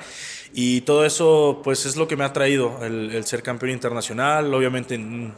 Y 0.53 0.81
todo 0.81 1.05
eso, 1.05 1.61
pues 1.63 1.85
es 1.85 1.97
lo 1.97 2.07
que 2.07 2.15
me 2.15 2.23
ha 2.23 2.33
traído, 2.33 2.79
el, 2.83 3.23
ser 3.25 3.43
campeón 3.43 3.71
internacional, 3.71 4.53
obviamente... 4.53 4.97
mm, 4.97 5.33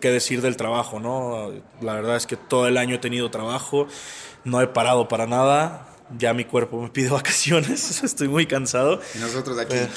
qué 0.00 0.10
decir 0.10 0.40
del 0.40 0.56
trabajo, 0.56 0.98
¿no? 0.98 1.52
La 1.80 1.92
verdad 1.94 2.16
es 2.16 2.26
que 2.26 2.36
todo 2.36 2.66
el 2.66 2.78
año 2.78 2.96
he 2.96 2.98
tenido 2.98 3.30
trabajo, 3.30 3.86
no 4.44 4.60
he 4.60 4.66
parado 4.66 5.08
para 5.08 5.26
nada, 5.26 5.86
ya 6.16 6.32
mi 6.32 6.44
cuerpo 6.44 6.80
me 6.80 6.88
pide 6.88 7.10
vacaciones, 7.10 8.02
estoy 8.04 8.28
muy 8.28 8.46
cansado. 8.46 9.00
Y 9.14 9.18
nosotros 9.18 9.58
aquí, 9.58 9.74
Eh, 9.76 9.88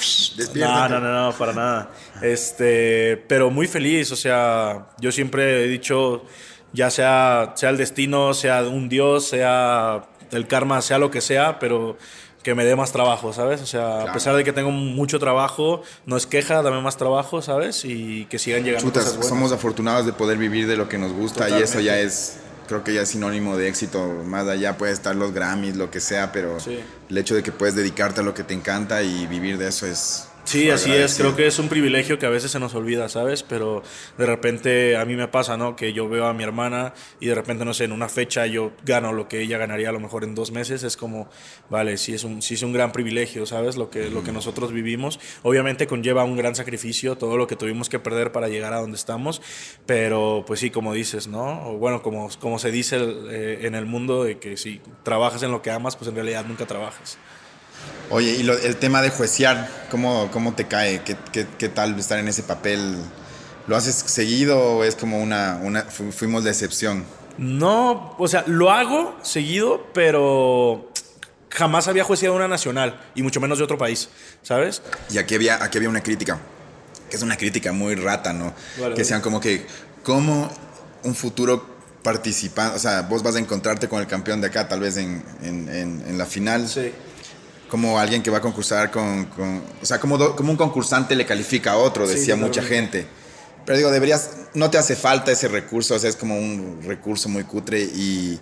No, 0.54 0.88
no, 0.88 1.00
no, 1.00 1.30
no, 1.30 1.38
para 1.38 1.52
nada. 1.52 1.90
Este, 2.20 3.16
pero 3.28 3.50
muy 3.50 3.66
feliz, 3.66 4.12
o 4.12 4.16
sea, 4.16 4.88
yo 4.98 5.12
siempre 5.12 5.64
he 5.64 5.68
dicho, 5.68 6.24
ya 6.72 6.90
sea, 6.90 7.52
sea 7.56 7.70
el 7.70 7.76
destino, 7.76 8.34
sea 8.34 8.62
un 8.62 8.88
dios, 8.88 9.28
sea 9.28 10.08
el 10.30 10.46
karma 10.46 10.80
sea 10.80 10.98
lo 10.98 11.10
que 11.10 11.20
sea, 11.20 11.58
pero 11.58 11.96
que 12.42 12.54
me 12.54 12.64
dé 12.64 12.74
más 12.74 12.90
trabajo, 12.90 13.32
¿sabes? 13.32 13.60
O 13.60 13.66
sea, 13.66 14.02
a 14.02 14.12
pesar 14.12 14.34
de 14.34 14.42
que 14.42 14.52
tengo 14.52 14.70
mucho 14.70 15.18
trabajo, 15.20 15.82
no 16.06 16.16
es 16.16 16.26
queja, 16.26 16.60
dame 16.62 16.80
más 16.80 16.96
trabajo, 16.96 17.40
¿sabes? 17.40 17.84
Y 17.84 18.24
que 18.26 18.38
sigan 18.38 18.64
llegando 18.64 18.88
Chutas, 18.88 19.04
cosas 19.04 19.16
buenas. 19.18 19.28
somos 19.28 19.52
afortunados 19.52 20.06
de 20.06 20.12
poder 20.12 20.38
vivir 20.38 20.66
de 20.66 20.76
lo 20.76 20.88
que 20.88 20.98
nos 20.98 21.12
gusta 21.12 21.48
y 21.50 21.62
eso 21.62 21.78
ya 21.80 22.00
es, 22.00 22.38
creo 22.72 22.84
que 22.84 22.94
ya 22.94 23.02
es 23.02 23.10
sinónimo 23.10 23.58
de 23.58 23.68
éxito. 23.68 24.22
Más 24.24 24.48
allá 24.48 24.78
puede 24.78 24.92
estar 24.92 25.14
los 25.14 25.34
Grammys, 25.34 25.76
lo 25.76 25.90
que 25.90 26.00
sea, 26.00 26.32
pero 26.32 26.58
Sí. 26.58 26.80
el 27.10 27.18
hecho 27.18 27.34
de 27.34 27.42
que 27.42 27.52
puedes 27.52 27.74
dedicarte 27.74 28.20
a 28.20 28.24
lo 28.24 28.32
que 28.32 28.44
te 28.44 28.54
encanta 28.54 29.02
y 29.02 29.26
vivir 29.26 29.58
de 29.58 29.68
eso 29.68 29.86
es... 29.86 30.28
Sí, 30.44 30.70
así 30.70 30.92
es. 30.92 31.16
Creo 31.16 31.36
que 31.36 31.46
es 31.46 31.58
un 31.58 31.68
privilegio 31.68 32.18
que 32.18 32.26
a 32.26 32.28
veces 32.28 32.50
se 32.50 32.58
nos 32.58 32.74
olvida, 32.74 33.08
¿sabes? 33.08 33.42
Pero 33.42 33.82
de 34.18 34.26
repente 34.26 34.96
a 34.96 35.04
mí 35.04 35.14
me 35.14 35.28
pasa, 35.28 35.56
¿no? 35.56 35.76
Que 35.76 35.92
yo 35.92 36.08
veo 36.08 36.26
a 36.26 36.34
mi 36.34 36.42
hermana 36.42 36.94
y 37.20 37.26
de 37.26 37.34
repente, 37.34 37.64
no 37.64 37.72
sé, 37.72 37.84
en 37.84 37.92
una 37.92 38.08
fecha 38.08 38.46
yo 38.46 38.72
gano 38.84 39.12
lo 39.12 39.28
que 39.28 39.40
ella 39.40 39.56
ganaría 39.56 39.88
a 39.88 39.92
lo 39.92 40.00
mejor 40.00 40.24
en 40.24 40.34
dos 40.34 40.50
meses. 40.50 40.82
Es 40.82 40.96
como, 40.96 41.28
vale, 41.70 41.96
sí 41.96 42.12
es 42.12 42.24
un, 42.24 42.42
sí 42.42 42.54
es 42.54 42.62
un 42.62 42.72
gran 42.72 42.92
privilegio, 42.92 43.46
¿sabes? 43.46 43.76
Lo 43.76 43.88
que, 43.88 44.10
lo 44.10 44.24
que 44.24 44.32
nosotros 44.32 44.72
vivimos. 44.72 45.20
Obviamente 45.42 45.86
conlleva 45.86 46.24
un 46.24 46.36
gran 46.36 46.54
sacrificio, 46.54 47.16
todo 47.16 47.36
lo 47.36 47.46
que 47.46 47.56
tuvimos 47.56 47.88
que 47.88 47.98
perder 47.98 48.32
para 48.32 48.48
llegar 48.48 48.72
a 48.72 48.80
donde 48.80 48.96
estamos. 48.96 49.40
Pero 49.86 50.44
pues 50.46 50.60
sí, 50.60 50.70
como 50.70 50.92
dices, 50.92 51.28
¿no? 51.28 51.68
O 51.68 51.78
bueno, 51.78 52.02
como, 52.02 52.28
como 52.40 52.58
se 52.58 52.70
dice 52.72 52.98
eh, 53.30 53.60
en 53.62 53.74
el 53.74 53.86
mundo 53.86 54.24
de 54.24 54.38
que 54.38 54.56
si 54.56 54.80
trabajas 55.04 55.42
en 55.44 55.52
lo 55.52 55.62
que 55.62 55.70
amas, 55.70 55.96
pues 55.96 56.08
en 56.08 56.16
realidad 56.16 56.44
nunca 56.46 56.66
trabajas. 56.66 57.16
Oye, 58.10 58.32
y 58.32 58.42
lo- 58.42 58.58
el 58.58 58.76
tema 58.76 59.00
de 59.02 59.10
juecear, 59.10 59.68
¿cómo, 59.90 60.30
cómo 60.32 60.54
te 60.54 60.66
cae? 60.68 61.02
¿Qué, 61.02 61.16
qué, 61.32 61.46
qué 61.58 61.68
tal 61.68 61.98
estar 61.98 62.18
en 62.18 62.28
ese 62.28 62.42
papel? 62.42 62.96
¿Lo 63.66 63.76
haces 63.76 63.94
seguido 63.94 64.58
o 64.60 64.84
es 64.84 64.96
como 64.96 65.20
una, 65.22 65.58
una 65.62 65.82
fu- 65.82 66.12
fuimos 66.12 66.44
de 66.44 66.50
excepción? 66.50 67.04
No, 67.38 68.14
o 68.18 68.28
sea, 68.28 68.44
lo 68.46 68.70
hago 68.70 69.16
seguido, 69.22 69.86
pero 69.94 70.90
jamás 71.48 71.88
había 71.88 72.04
jueceado 72.04 72.34
una 72.36 72.48
nacional 72.48 73.00
y 73.14 73.22
mucho 73.22 73.40
menos 73.40 73.58
de 73.58 73.64
otro 73.64 73.78
país, 73.78 74.08
¿sabes? 74.42 74.82
Y 75.10 75.18
aquí 75.18 75.34
había, 75.34 75.62
aquí 75.62 75.78
había 75.78 75.88
una 75.88 76.02
crítica, 76.02 76.38
que 77.08 77.16
es 77.16 77.22
una 77.22 77.36
crítica 77.36 77.72
muy 77.72 77.94
rata, 77.94 78.32
¿no? 78.34 78.52
Vale, 78.78 78.94
que 78.94 79.04
sean 79.04 79.20
como 79.22 79.40
que, 79.40 79.66
¿cómo 80.02 80.50
un 81.04 81.14
futuro 81.14 81.66
participante, 82.02 82.76
o 82.76 82.78
sea, 82.78 83.02
vos 83.02 83.22
vas 83.22 83.36
a 83.36 83.38
encontrarte 83.38 83.88
con 83.88 84.00
el 84.00 84.06
campeón 84.06 84.40
de 84.40 84.48
acá, 84.48 84.68
tal 84.68 84.80
vez 84.80 84.96
en, 84.96 85.22
en, 85.42 85.68
en- 85.68 86.04
en 86.06 86.18
la 86.18 86.26
final, 86.26 86.68
como 87.72 87.98
alguien 87.98 88.22
que 88.22 88.30
va 88.30 88.36
a 88.36 88.40
concursar 88.42 88.90
con, 88.90 89.24
con- 89.34 89.62
o 89.80 89.86
sea, 89.86 89.98
como, 89.98 90.18
do- 90.18 90.36
como 90.36 90.50
un 90.50 90.58
concursante 90.58 91.16
le 91.16 91.24
califica 91.24 91.72
a 91.72 91.76
otro, 91.78 92.06
Sí, 92.06 92.12
decía 92.16 92.36
mucha 92.36 92.62
gente. 92.62 93.06
Pero 93.64 93.78
digo, 93.78 93.90
deberías, 93.90 94.28
no 94.52 94.68
te 94.68 94.76
hace 94.76 94.94
falta 94.94 95.32
ese 95.32 95.48
recurso, 95.48 95.94
o 95.94 95.98
sea, 95.98 96.10
es 96.10 96.16
como 96.16 96.36
un 96.36 96.80
recurso 96.84 97.30
muy 97.30 97.44
cutre 97.44 97.80
y, 97.80 98.38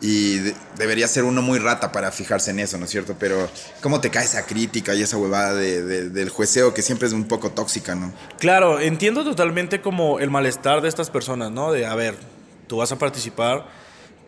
y 0.00 0.38
de- 0.38 0.54
debería 0.78 1.06
ser 1.06 1.24
uno 1.24 1.42
muy 1.42 1.58
rata 1.58 1.92
para 1.92 2.10
fijarse 2.12 2.50
en 2.52 2.60
eso, 2.60 2.78
¿no 2.78 2.86
es 2.86 2.90
cierto? 2.90 3.14
Pero, 3.18 3.50
¿cómo 3.82 4.00
te 4.00 4.08
cae 4.08 4.24
esa 4.24 4.46
crítica 4.46 4.94
y 4.94 5.02
esa 5.02 5.18
huevada 5.18 5.52
de- 5.52 5.82
de- 5.82 6.08
del 6.08 6.30
jueceo 6.30 6.72
que 6.72 6.80
siempre 6.80 7.08
es 7.08 7.12
un 7.12 7.24
poco 7.24 7.50
tóxica, 7.50 7.94
¿no? 7.94 8.10
Claro, 8.38 8.80
entiendo 8.80 9.22
totalmente 9.22 9.82
como 9.82 10.18
el 10.18 10.30
malestar 10.30 10.80
de 10.80 10.88
estas 10.88 11.10
personas, 11.10 11.50
¿no? 11.50 11.72
De, 11.72 11.84
a 11.84 11.94
ver, 11.94 12.14
tú 12.68 12.78
vas 12.78 12.90
a 12.90 12.96
participar, 12.96 13.66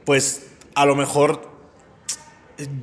pues 0.04 0.42
a 0.74 0.84
lo 0.84 0.96
mejor 0.96 1.53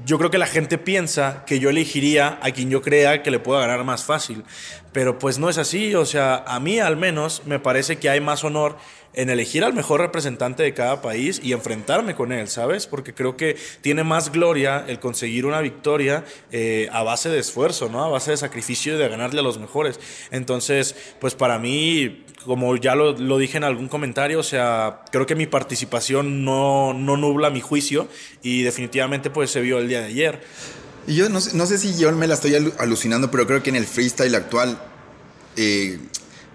yo 0.06 0.18
creo 0.18 0.30
que 0.30 0.38
la 0.38 0.48
gente 0.48 0.78
piensa 0.78 1.44
que 1.46 1.60
yo 1.60 1.70
elegiría 1.70 2.40
a 2.42 2.52
quien 2.52 2.70
yo 2.70 2.82
crea 2.82 3.24
que 3.24 3.32
le 3.32 3.40
pueda 3.40 3.62
ganar 3.62 3.84
más 3.84 4.04
fácil, 4.04 4.44
pero 4.92 5.20
pues 5.20 5.40
no 5.40 5.50
es 5.50 5.58
así, 5.58 5.96
o 5.96 6.06
sea, 6.06 6.44
a 6.48 6.60
mí 6.60 6.80
al 6.80 6.98
menos 6.98 7.44
me 7.46 7.60
parece 7.60 7.98
que 7.98 8.10
hay 8.10 8.20
más 8.20 8.44
honor 8.44 8.78
en 9.13 9.30
elegir 9.30 9.63
al 9.63 9.74
mejor 9.74 10.00
representante 10.02 10.63
de 10.63 10.74
cada 10.74 11.02
país 11.02 11.41
y 11.43 11.54
enfrentarme 11.54 12.15
con 12.15 12.32
él, 12.32 12.47
¿sabes? 12.47 12.88
Porque 12.88 13.13
creo 13.13 13.36
que 13.36 13.58
tiene 13.82 14.04
más 14.04 14.32
gloria 14.32 14.86
el 14.88 15.00
conseguir 15.00 15.45
una 15.45 15.60
victoria 15.62 16.24
eh, 16.52 16.88
a 16.91 17.04
base 17.04 17.30
de 17.30 17.39
esfuerzo, 17.39 17.89
¿no? 17.89 18.04
A 18.06 18.10
base 18.10 18.32
de 18.32 18.38
sacrificio 18.38 18.95
y 18.95 18.97
de 18.97 19.08
ganarle 19.10 19.39
a 19.41 19.43
los 19.43 19.60
mejores. 19.60 20.00
Entonces, 20.32 20.95
pues 21.19 21.36
para 21.36 21.60
mí, 21.60 22.24
como 22.45 22.76
ya 22.78 22.95
lo, 22.95 23.12
lo 23.17 23.38
dije 23.38 23.58
en 23.58 23.63
algún 23.65 23.88
comentario, 23.89 24.39
o 24.39 24.43
sea, 24.43 25.02
creo 25.12 25.26
que 25.26 25.36
mi 25.36 25.45
participación 25.45 26.45
no, 26.45 26.93
no 26.93 27.17
nubla 27.17 27.50
mi 27.50 27.62
juicio 27.62 28.08
y 28.41 28.63
definitivamente 28.63 29.30
pues 29.30 29.52
se 29.52 29.62
vio 29.62 29.80
el 29.80 29.88
día 29.89 30.00
de 30.00 30.08
ayer. 30.08 30.41
Y 31.08 31.15
yo 31.15 31.30
no 31.30 31.41
sé, 31.41 31.58
no 31.58 31.65
sé 31.65 31.78
si 31.78 31.97
yo 32.00 32.12
me 32.13 32.28
la 32.28 32.36
estoy 32.36 32.52
alu- 32.52 32.74
alucinando, 32.80 33.30
pero 33.30 33.45
creo 33.45 33.62
que 33.62 33.71
en 33.71 33.76
el 33.76 33.86
freestyle 33.86 34.36
actual 34.36 34.80
eh, 35.58 36.00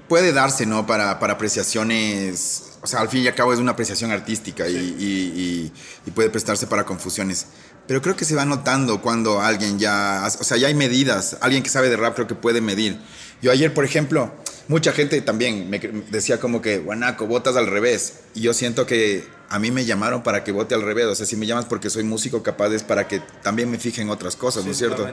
puede 0.08 0.32
darse, 0.32 0.66
¿no? 0.66 0.86
Para, 0.86 1.18
para 1.18 1.34
apreciaciones, 1.34 2.78
o 2.82 2.86
sea, 2.86 3.00
al 3.00 3.08
fin 3.08 3.22
y 3.22 3.28
al 3.28 3.34
cabo 3.34 3.52
es 3.52 3.58
una 3.58 3.72
apreciación 3.72 4.10
artística 4.10 4.68
y, 4.68 4.76
y- 4.76 5.32
y- 5.36 5.72
y 6.06 6.10
puede 6.10 6.30
prestarse 6.30 6.66
para 6.66 6.84
confusiones. 6.84 7.46
Pero 7.86 8.02
creo 8.02 8.16
que 8.16 8.24
se 8.24 8.34
va 8.34 8.44
notando 8.44 9.00
cuando 9.00 9.40
alguien 9.40 9.78
ya, 9.78 10.24
o 10.40 10.44
sea, 10.44 10.56
ya 10.56 10.66
hay 10.68 10.74
medidas, 10.74 11.36
alguien 11.40 11.62
que 11.62 11.68
sabe 11.68 11.88
de 11.88 11.96
rap 11.96 12.14
creo 12.14 12.26
que 12.26 12.34
puede 12.34 12.60
medir. 12.60 12.98
Yo 13.42 13.52
ayer, 13.52 13.72
por 13.72 13.84
ejemplo, 13.84 14.32
mucha 14.66 14.92
gente 14.92 15.20
también 15.20 15.70
me 15.70 15.78
decía 15.78 16.40
como 16.40 16.60
que, 16.60 16.78
guanaco, 16.78 17.26
votas 17.26 17.54
al 17.56 17.66
revés. 17.68 18.14
Y 18.34 18.40
yo 18.40 18.54
siento 18.54 18.86
que 18.86 19.24
a 19.48 19.60
mí 19.60 19.70
me 19.70 19.84
llamaron 19.84 20.24
para 20.24 20.42
que 20.42 20.50
vote 20.50 20.74
al 20.74 20.82
revés. 20.82 21.06
O 21.06 21.14
sea, 21.14 21.26
si 21.26 21.36
me 21.36 21.46
llamas 21.46 21.66
porque 21.66 21.88
soy 21.90 22.02
músico, 22.02 22.42
capaz 22.42 22.70
es 22.72 22.82
para 22.82 23.06
que 23.06 23.20
también 23.42 23.70
me 23.70 23.78
fije 23.78 24.02
en 24.02 24.10
otras 24.10 24.34
cosas, 24.34 24.64
¿no 24.64 24.72
es 24.72 24.78
cierto? 24.78 25.04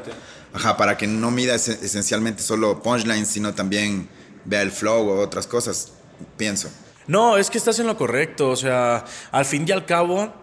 Ajá, 0.54 0.76
para 0.76 0.98
que 0.98 1.06
no 1.06 1.30
mida 1.30 1.54
ese- 1.54 1.78
esencialmente 1.84 2.42
solo 2.42 2.82
punchlines, 2.82 3.28
sino 3.28 3.54
también 3.54 4.10
vea 4.46 4.62
el 4.62 4.72
flow 4.72 5.10
o 5.10 5.20
otras 5.20 5.48
cosas, 5.48 5.94
pienso. 6.38 6.70
No, 7.08 7.38
es 7.38 7.50
que 7.50 7.58
estás 7.58 7.80
en 7.80 7.88
lo 7.88 7.98
correcto. 7.98 8.50
O 8.50 8.56
sea, 8.56 9.06
al 9.32 9.46
fin 9.46 9.66
y 9.68 9.72
al 9.72 9.86
cabo, 9.86 10.34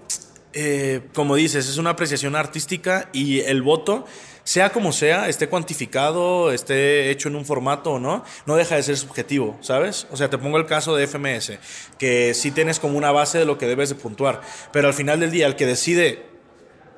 eh, 0.52 1.02
como 1.14 1.36
dices, 1.36 1.68
es 1.68 1.78
una 1.78 1.90
apreciación 1.90 2.36
artística 2.36 3.08
y 3.12 3.40
el 3.40 3.62
voto, 3.62 4.06
sea 4.44 4.70
como 4.70 4.92
sea, 4.92 5.28
esté 5.28 5.48
cuantificado, 5.48 6.52
esté 6.52 7.10
hecho 7.10 7.28
en 7.28 7.36
un 7.36 7.46
formato 7.46 7.92
o 7.92 7.98
no, 7.98 8.24
no 8.46 8.56
deja 8.56 8.76
de 8.76 8.82
ser 8.82 8.96
subjetivo, 8.96 9.56
¿sabes? 9.60 10.06
O 10.10 10.16
sea, 10.16 10.28
te 10.28 10.38
pongo 10.38 10.58
el 10.58 10.66
caso 10.66 10.96
de 10.96 11.06
FMS, 11.06 11.58
que 11.98 12.34
sí 12.34 12.50
tienes 12.50 12.80
como 12.80 12.98
una 12.98 13.12
base 13.12 13.38
de 13.38 13.44
lo 13.44 13.58
que 13.58 13.66
debes 13.66 13.90
de 13.90 13.94
puntuar, 13.94 14.40
pero 14.72 14.88
al 14.88 14.94
final 14.94 15.20
del 15.20 15.30
día, 15.30 15.46
el 15.46 15.56
que 15.56 15.66
decide 15.66 16.26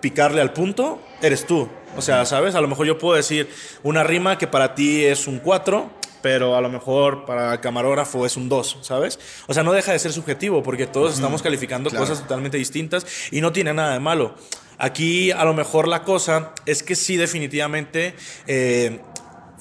picarle 0.01 0.41
al 0.41 0.53
punto, 0.53 1.01
eres 1.21 1.47
tú. 1.47 1.69
O 1.97 2.01
sea, 2.01 2.25
¿sabes? 2.25 2.55
A 2.55 2.61
lo 2.61 2.69
mejor 2.69 2.87
yo 2.87 2.99
puedo 2.99 3.17
decir 3.17 3.51
una 3.83 4.03
rima 4.03 4.39
que 4.39 4.47
para 4.47 4.75
ti 4.75 5.05
es 5.05 5.27
un 5.27 5.39
4, 5.39 5.91
pero 6.23 6.57
a 6.57 6.61
lo 6.61 6.69
mejor 6.69 7.25
para 7.25 7.55
el 7.55 7.61
camarógrafo 7.61 8.25
es 8.25 8.37
un 8.37 8.49
2, 8.49 8.79
¿sabes? 8.81 9.19
O 9.49 9.55
sea, 9.55 9.63
no 9.63 9.73
deja 9.73 9.93
de 9.93 9.99
ser 9.99 10.13
subjetivo 10.13 10.63
porque 10.63 10.87
todos 10.87 11.15
estamos 11.15 11.43
calificando 11.43 11.91
claro. 11.91 12.07
cosas 12.07 12.23
totalmente 12.23 12.57
distintas 12.57 13.07
y 13.31 13.41
no 13.41 13.53
tiene 13.53 13.75
nada 13.75 13.93
de 13.93 14.01
malo. 14.01 14.35
Aquí 14.79 15.31
a 15.31 15.45
lo 15.45 15.55
mejor 15.55 15.87
la 15.87 16.03
cosa 16.03 16.53
es 16.67 16.83
que 16.83 16.95
sí 16.95 17.17
definitivamente... 17.17 18.15
eh, 18.47 19.01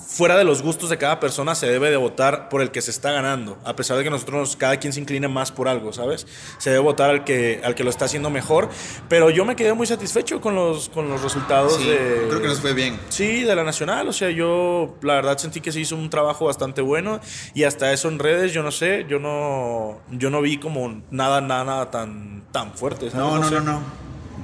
fuera 0.06 0.38
de 0.38 0.44
los 0.44 0.62
gustos 0.62 0.90
de 0.90 0.98
cada 0.98 1.20
persona 1.20 1.56
se 1.56 1.68
debe 1.68 1.90
de 1.90 1.98
votar 1.98 2.50
por 2.50 2.62
el 2.62 2.72
que 2.72 2.82
se 2.82 2.92
está 2.92 3.12
ganando, 3.12 3.58
a 3.64 3.76
pesar 3.76 3.98
de 3.98 4.04
que 4.04 4.10
nosotros 4.10 4.56
cada 4.56 4.78
quien 4.78 4.94
se 4.94 5.00
incline 5.00 5.28
más 5.28 5.52
por 5.52 5.68
algo, 5.68 5.94
¿sabes? 5.94 6.28
Se 6.58 6.70
debe 6.70 6.82
votar 6.82 7.10
al 7.10 7.24
que, 7.24 7.62
al 7.64 7.76
que 7.76 7.84
lo 7.84 7.90
está 7.90 8.06
haciendo 8.06 8.30
mejor, 8.30 8.70
pero 9.08 9.30
yo 9.30 9.46
me 9.46 9.56
quedé 9.56 9.74
muy 9.74 9.88
satisfecho 9.88 10.42
con 10.42 10.56
los, 10.56 10.90
con 10.90 11.10
los 11.10 11.22
resultados 11.22 11.80
de... 11.86 12.26
Creo 12.30 12.42
que 12.42 12.48
nos 12.48 12.60
fue 12.60 12.74
bien. 12.74 13.00
Sí, 13.10 13.44
de 13.44 13.56
la 13.56 13.64
Nacional, 13.64 14.08
o 14.08 14.14
sea, 14.14 14.30
yo 14.30 14.96
la 15.02 15.16
verdad 15.16 15.38
sentí 15.38 15.62
que 15.62 15.72
se 15.72 15.80
hizo 15.80 15.96
un 15.96 16.10
trabajo 16.10 16.46
bastante 16.46 16.82
bueno 16.82 17.20
y 17.54 17.64
hasta 17.64 17.92
eso 17.94 18.10
en 18.10 18.20
redes, 18.20 18.54
yo 18.54 18.64
no 18.64 18.72
sé, 18.72 19.06
yo 19.08 19.20
no, 19.20 20.02
yo 20.10 20.30
no 20.30 20.42
vi 20.42 20.58
como 20.58 21.02
nada, 21.10 21.42
nada, 21.42 21.64
nada 21.64 21.92
tan, 21.92 22.44
tan 22.52 22.74
fuerte. 22.74 23.10
¿sabes? 23.10 23.26
No, 23.26 23.38
no, 23.38 23.50
sé. 23.50 23.56
no, 23.56 23.62
no. 23.62 23.84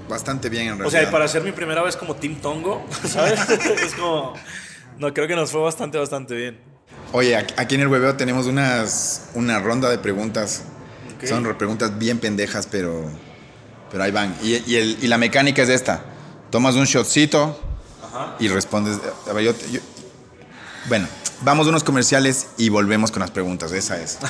Bastante 0.10 0.50
bien 0.50 0.64
en 0.64 0.80
realidad. 0.80 0.88
O 0.88 0.92
sea, 0.92 1.04
y 1.04 1.12
para 1.12 1.28
ser 1.28 1.44
mi 1.44 1.52
primera 1.52 1.82
vez 1.82 1.98
como 1.98 2.16
Team 2.16 2.36
Tongo, 2.36 2.86
¿sabes? 3.06 3.40
es 3.50 3.94
como... 3.96 4.34
No, 5.00 5.14
creo 5.14 5.28
que 5.28 5.36
nos 5.36 5.52
fue 5.52 5.62
bastante, 5.62 5.98
bastante 5.98 6.36
bien. 6.36 6.60
Oye, 7.14 7.36
aquí 7.36 7.76
en 7.76 7.82
el 7.82 7.88
hueveo 7.88 8.16
tenemos 8.18 8.48
unas, 8.48 9.30
una 9.36 9.60
ronda 9.60 9.90
de 9.90 9.98
preguntas. 9.98 10.64
Son 11.24 11.44
re- 11.46 11.54
preguntas 11.56 11.98
bien 11.98 12.20
pendejas, 12.20 12.68
pero, 12.70 13.10
pero 13.92 14.04
ahí 14.04 14.12
van. 14.12 14.36
Y, 14.44 14.56
y 14.72 14.76
el- 14.76 14.98
y 15.02 15.08
la 15.08 15.18
mecánica 15.18 15.62
es 15.64 15.70
esta. 15.70 16.04
Tomas 16.50 16.76
un 16.76 16.86
shotcito 16.86 17.60
y 18.40 18.48
respondes. 18.48 19.00
a 19.30 19.34
ver, 19.34 19.44
yo 19.46 19.56
te- 19.56 19.72
yo- 19.72 19.80
bueno, 20.90 21.08
vamos 21.42 21.66
a 21.68 21.70
unos 21.70 21.84
comerciales 21.84 22.48
y 22.58 22.70
volvemos 22.70 23.12
con 23.12 23.20
las 23.22 23.32
preguntas. 23.32 23.72
Esa 23.72 24.02
es. 24.02 24.18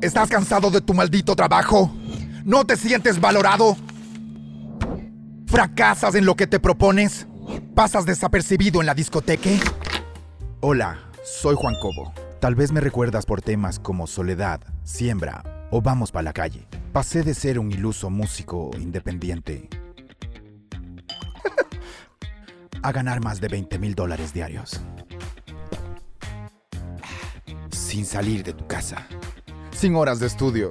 ¿Estás 0.00 0.28
cansado 0.28 0.70
de 0.70 0.80
tu 0.80 0.92
maldito 0.92 1.34
trabajo? 1.34 1.90
¿No 2.44 2.66
te 2.66 2.76
sientes 2.76 3.20
valorado? 3.20 3.76
¿Fracasas 5.46 6.14
en 6.14 6.26
lo 6.26 6.34
que 6.36 6.46
te 6.46 6.60
propones? 6.60 7.26
¿Pasas 7.74 8.04
desapercibido 8.04 8.80
en 8.80 8.86
la 8.86 8.94
discoteca? 8.94 9.50
Hola, 10.60 10.98
soy 11.24 11.56
Juan 11.56 11.74
Cobo. 11.80 12.12
Tal 12.40 12.54
vez 12.54 12.70
me 12.72 12.80
recuerdas 12.80 13.24
por 13.24 13.40
temas 13.40 13.78
como 13.78 14.06
Soledad, 14.06 14.60
Siembra 14.82 15.42
o 15.70 15.80
Vamos 15.80 16.12
pa' 16.12 16.22
la 16.22 16.32
calle. 16.32 16.66
Pasé 16.92 17.22
de 17.22 17.34
ser 17.34 17.58
un 17.58 17.72
iluso 17.72 18.10
músico 18.10 18.70
independiente 18.78 19.68
a 22.82 22.92
ganar 22.92 23.22
más 23.22 23.40
de 23.40 23.48
20 23.48 23.78
mil 23.78 23.94
dólares 23.94 24.32
diarios. 24.32 24.80
sin 27.70 28.06
salir 28.06 28.42
de 28.42 28.52
tu 28.52 28.66
casa. 28.66 29.06
Sin 29.70 29.94
horas 29.94 30.18
de 30.18 30.26
estudio. 30.26 30.70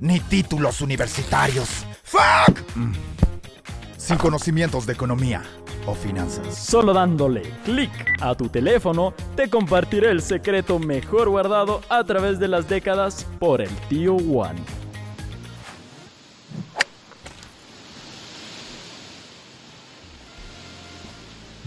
Ni 0.00 0.18
títulos 0.18 0.80
universitarios. 0.80 1.84
¡Fuck! 2.02 2.58
Mm. 2.74 2.92
Sin 3.98 4.16
conocimientos 4.16 4.86
de 4.86 4.94
economía 4.94 5.42
o 5.86 5.94
finanzas. 5.94 6.56
Solo 6.56 6.94
dándole 6.94 7.42
clic 7.66 7.90
a 8.22 8.34
tu 8.34 8.48
teléfono, 8.48 9.12
te 9.36 9.50
compartiré 9.50 10.10
el 10.10 10.22
secreto 10.22 10.78
mejor 10.78 11.28
guardado 11.28 11.82
a 11.90 12.02
través 12.04 12.38
de 12.38 12.48
las 12.48 12.66
décadas 12.66 13.26
por 13.38 13.60
el 13.60 13.68
tío 13.90 14.16
Juan. 14.18 14.56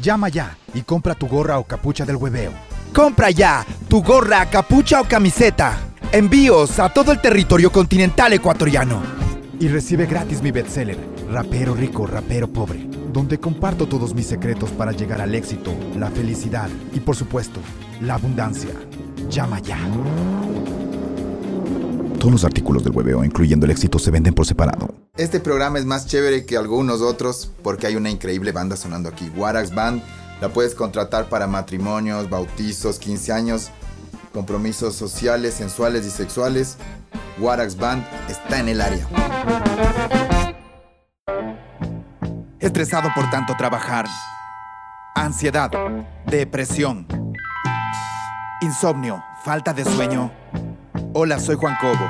Llama 0.02 0.30
ya 0.30 0.58
y 0.74 0.82
compra 0.82 1.14
tu 1.14 1.28
gorra 1.28 1.60
o 1.60 1.66
capucha 1.66 2.04
del 2.04 2.16
hueveo. 2.16 2.52
Compra 2.94 3.30
ya 3.30 3.64
tu 3.88 4.02
gorra, 4.02 4.50
capucha 4.50 5.02
o 5.02 5.04
camiseta. 5.06 5.93
Envíos 6.14 6.78
a 6.78 6.90
todo 6.90 7.12
el 7.12 7.20
territorio 7.20 7.72
continental 7.72 8.34
ecuatoriano. 8.34 9.02
Y 9.60 9.68
recibe 9.68 10.06
gratis 10.06 10.44
mi 10.44 10.52
bestseller, 10.52 10.96
Rapero 11.32 11.74
Rico, 11.74 12.06
Rapero 12.06 12.48
Pobre, 12.48 12.88
donde 13.12 13.40
comparto 13.40 13.88
todos 13.88 14.14
mis 14.14 14.28
secretos 14.28 14.70
para 14.70 14.92
llegar 14.92 15.22
al 15.22 15.34
éxito, 15.34 15.74
la 15.98 16.12
felicidad 16.12 16.70
y 16.94 17.00
por 17.00 17.16
supuesto, 17.16 17.60
la 18.00 18.14
abundancia. 18.14 18.70
Llama 19.28 19.60
ya. 19.62 19.80
Todos 22.20 22.32
los 22.32 22.44
artículos 22.44 22.84
del 22.84 22.94
hueveo, 22.94 23.24
incluyendo 23.24 23.66
el 23.66 23.72
éxito, 23.72 23.98
se 23.98 24.12
venden 24.12 24.36
por 24.36 24.46
separado. 24.46 24.94
Este 25.18 25.40
programa 25.40 25.80
es 25.80 25.86
más 25.86 26.06
chévere 26.06 26.46
que 26.46 26.58
algunos 26.58 27.02
otros 27.02 27.50
porque 27.64 27.88
hay 27.88 27.96
una 27.96 28.12
increíble 28.12 28.52
banda 28.52 28.76
sonando 28.76 29.10
aquí. 29.10 29.32
Warax 29.36 29.74
Band 29.74 30.04
la 30.42 30.50
puedes 30.50 30.76
contratar 30.76 31.28
para 31.28 31.48
matrimonios, 31.48 32.30
bautizos, 32.30 33.00
15 33.00 33.32
años, 33.32 33.72
compromisos 34.34 34.96
sociales, 34.96 35.54
sensuales 35.54 36.06
y 36.06 36.10
sexuales. 36.10 36.78
Warax 37.40 37.78
Band 37.78 38.04
está 38.28 38.60
en 38.60 38.70
el 38.70 38.82
área. 38.82 39.08
Estresado 42.60 43.10
por 43.16 43.30
tanto 43.30 43.56
trabajar. 43.56 44.06
Ansiedad, 45.16 45.70
depresión, 46.26 47.08
insomnio, 48.62 49.24
falta 49.46 49.72
de 49.74 49.86
sueño. 49.86 50.32
Hola, 51.14 51.40
soy 51.40 51.56
Juan 51.56 51.78
Cobo. 51.80 52.10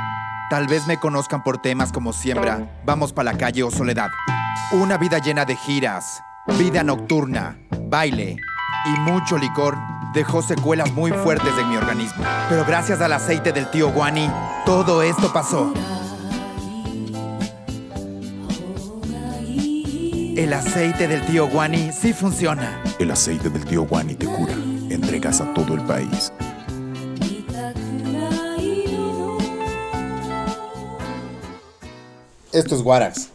Tal 0.50 0.68
vez 0.68 0.88
me 0.88 0.98
conozcan 0.98 1.44
por 1.44 1.62
temas 1.62 1.92
como 1.92 2.14
Siembra, 2.14 2.82
Vamos 2.86 3.12
pa' 3.12 3.24
la 3.24 3.38
calle 3.38 3.64
o 3.64 3.72
Soledad. 3.72 4.10
Una 4.72 4.98
vida 4.98 5.18
llena 5.18 5.44
de 5.44 5.56
giras, 5.56 6.22
vida 6.58 6.84
nocturna, 6.84 7.58
baile 7.90 8.38
y 8.86 9.00
mucho 9.00 9.38
licor 9.38 9.78
dejó 10.14 10.42
secuelas 10.42 10.92
muy 10.94 11.12
fuertes 11.12 11.52
en 11.60 11.70
mi 11.70 11.76
organismo. 11.76 12.24
Pero 12.50 12.66
gracias 12.66 13.02
al 13.02 13.14
aceite 13.14 13.52
del 13.52 13.70
tío 13.72 13.92
Guani, 13.92 14.30
todo 14.66 15.02
esto 15.02 15.32
pasó. 15.34 15.74
El 20.36 20.52
aceite 20.54 21.08
del 21.08 21.26
tío 21.26 21.48
Guani 21.48 21.92
sí 21.92 22.14
funciona. 22.14 22.82
El 23.00 23.12
aceite 23.12 23.50
del 23.50 23.66
tío 23.66 23.86
Guani 23.86 24.16
te 24.16 24.26
cura. 24.26 24.54
Entregas 24.90 25.42
a 25.42 25.54
todo 25.54 25.76
el 25.76 25.82
país. 25.82 26.32
Esto 32.52 32.76
es 32.76 32.82
Warax 32.82 33.30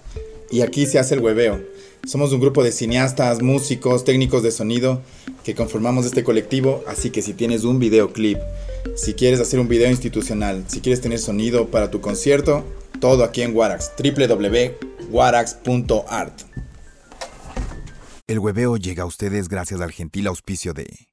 y 0.50 0.60
aquí 0.60 0.86
se 0.86 0.98
hace 0.98 1.14
el 1.14 1.20
hueveo. 1.20 1.60
Somos 2.06 2.32
un 2.32 2.40
grupo 2.40 2.62
de 2.62 2.72
cineastas, 2.72 3.42
músicos, 3.42 4.04
técnicos 4.04 4.42
de 4.42 4.52
sonido 4.52 5.02
que 5.44 5.54
conformamos 5.54 6.06
este 6.06 6.24
colectivo, 6.24 6.82
así 6.86 7.10
que 7.10 7.20
si 7.22 7.34
tienes 7.34 7.64
un 7.64 7.78
videoclip, 7.78 8.38
si 8.96 9.14
quieres 9.14 9.40
hacer 9.40 9.60
un 9.60 9.68
video 9.68 9.90
institucional, 9.90 10.64
si 10.68 10.80
quieres 10.80 11.00
tener 11.00 11.18
sonido 11.18 11.68
para 11.68 11.90
tu 11.90 12.00
concierto, 12.00 12.64
todo 13.00 13.24
aquí 13.24 13.42
en 13.42 13.56
Warax, 13.56 13.92
www.warax.art. 13.98 16.42
El 18.26 18.38
hueveo 18.40 18.76
llega 18.76 19.04
a 19.04 19.06
ustedes 19.06 19.48
gracias 19.48 19.80
al 19.80 19.92
gentil 19.92 20.26
auspicio 20.26 20.74
de 20.74 21.08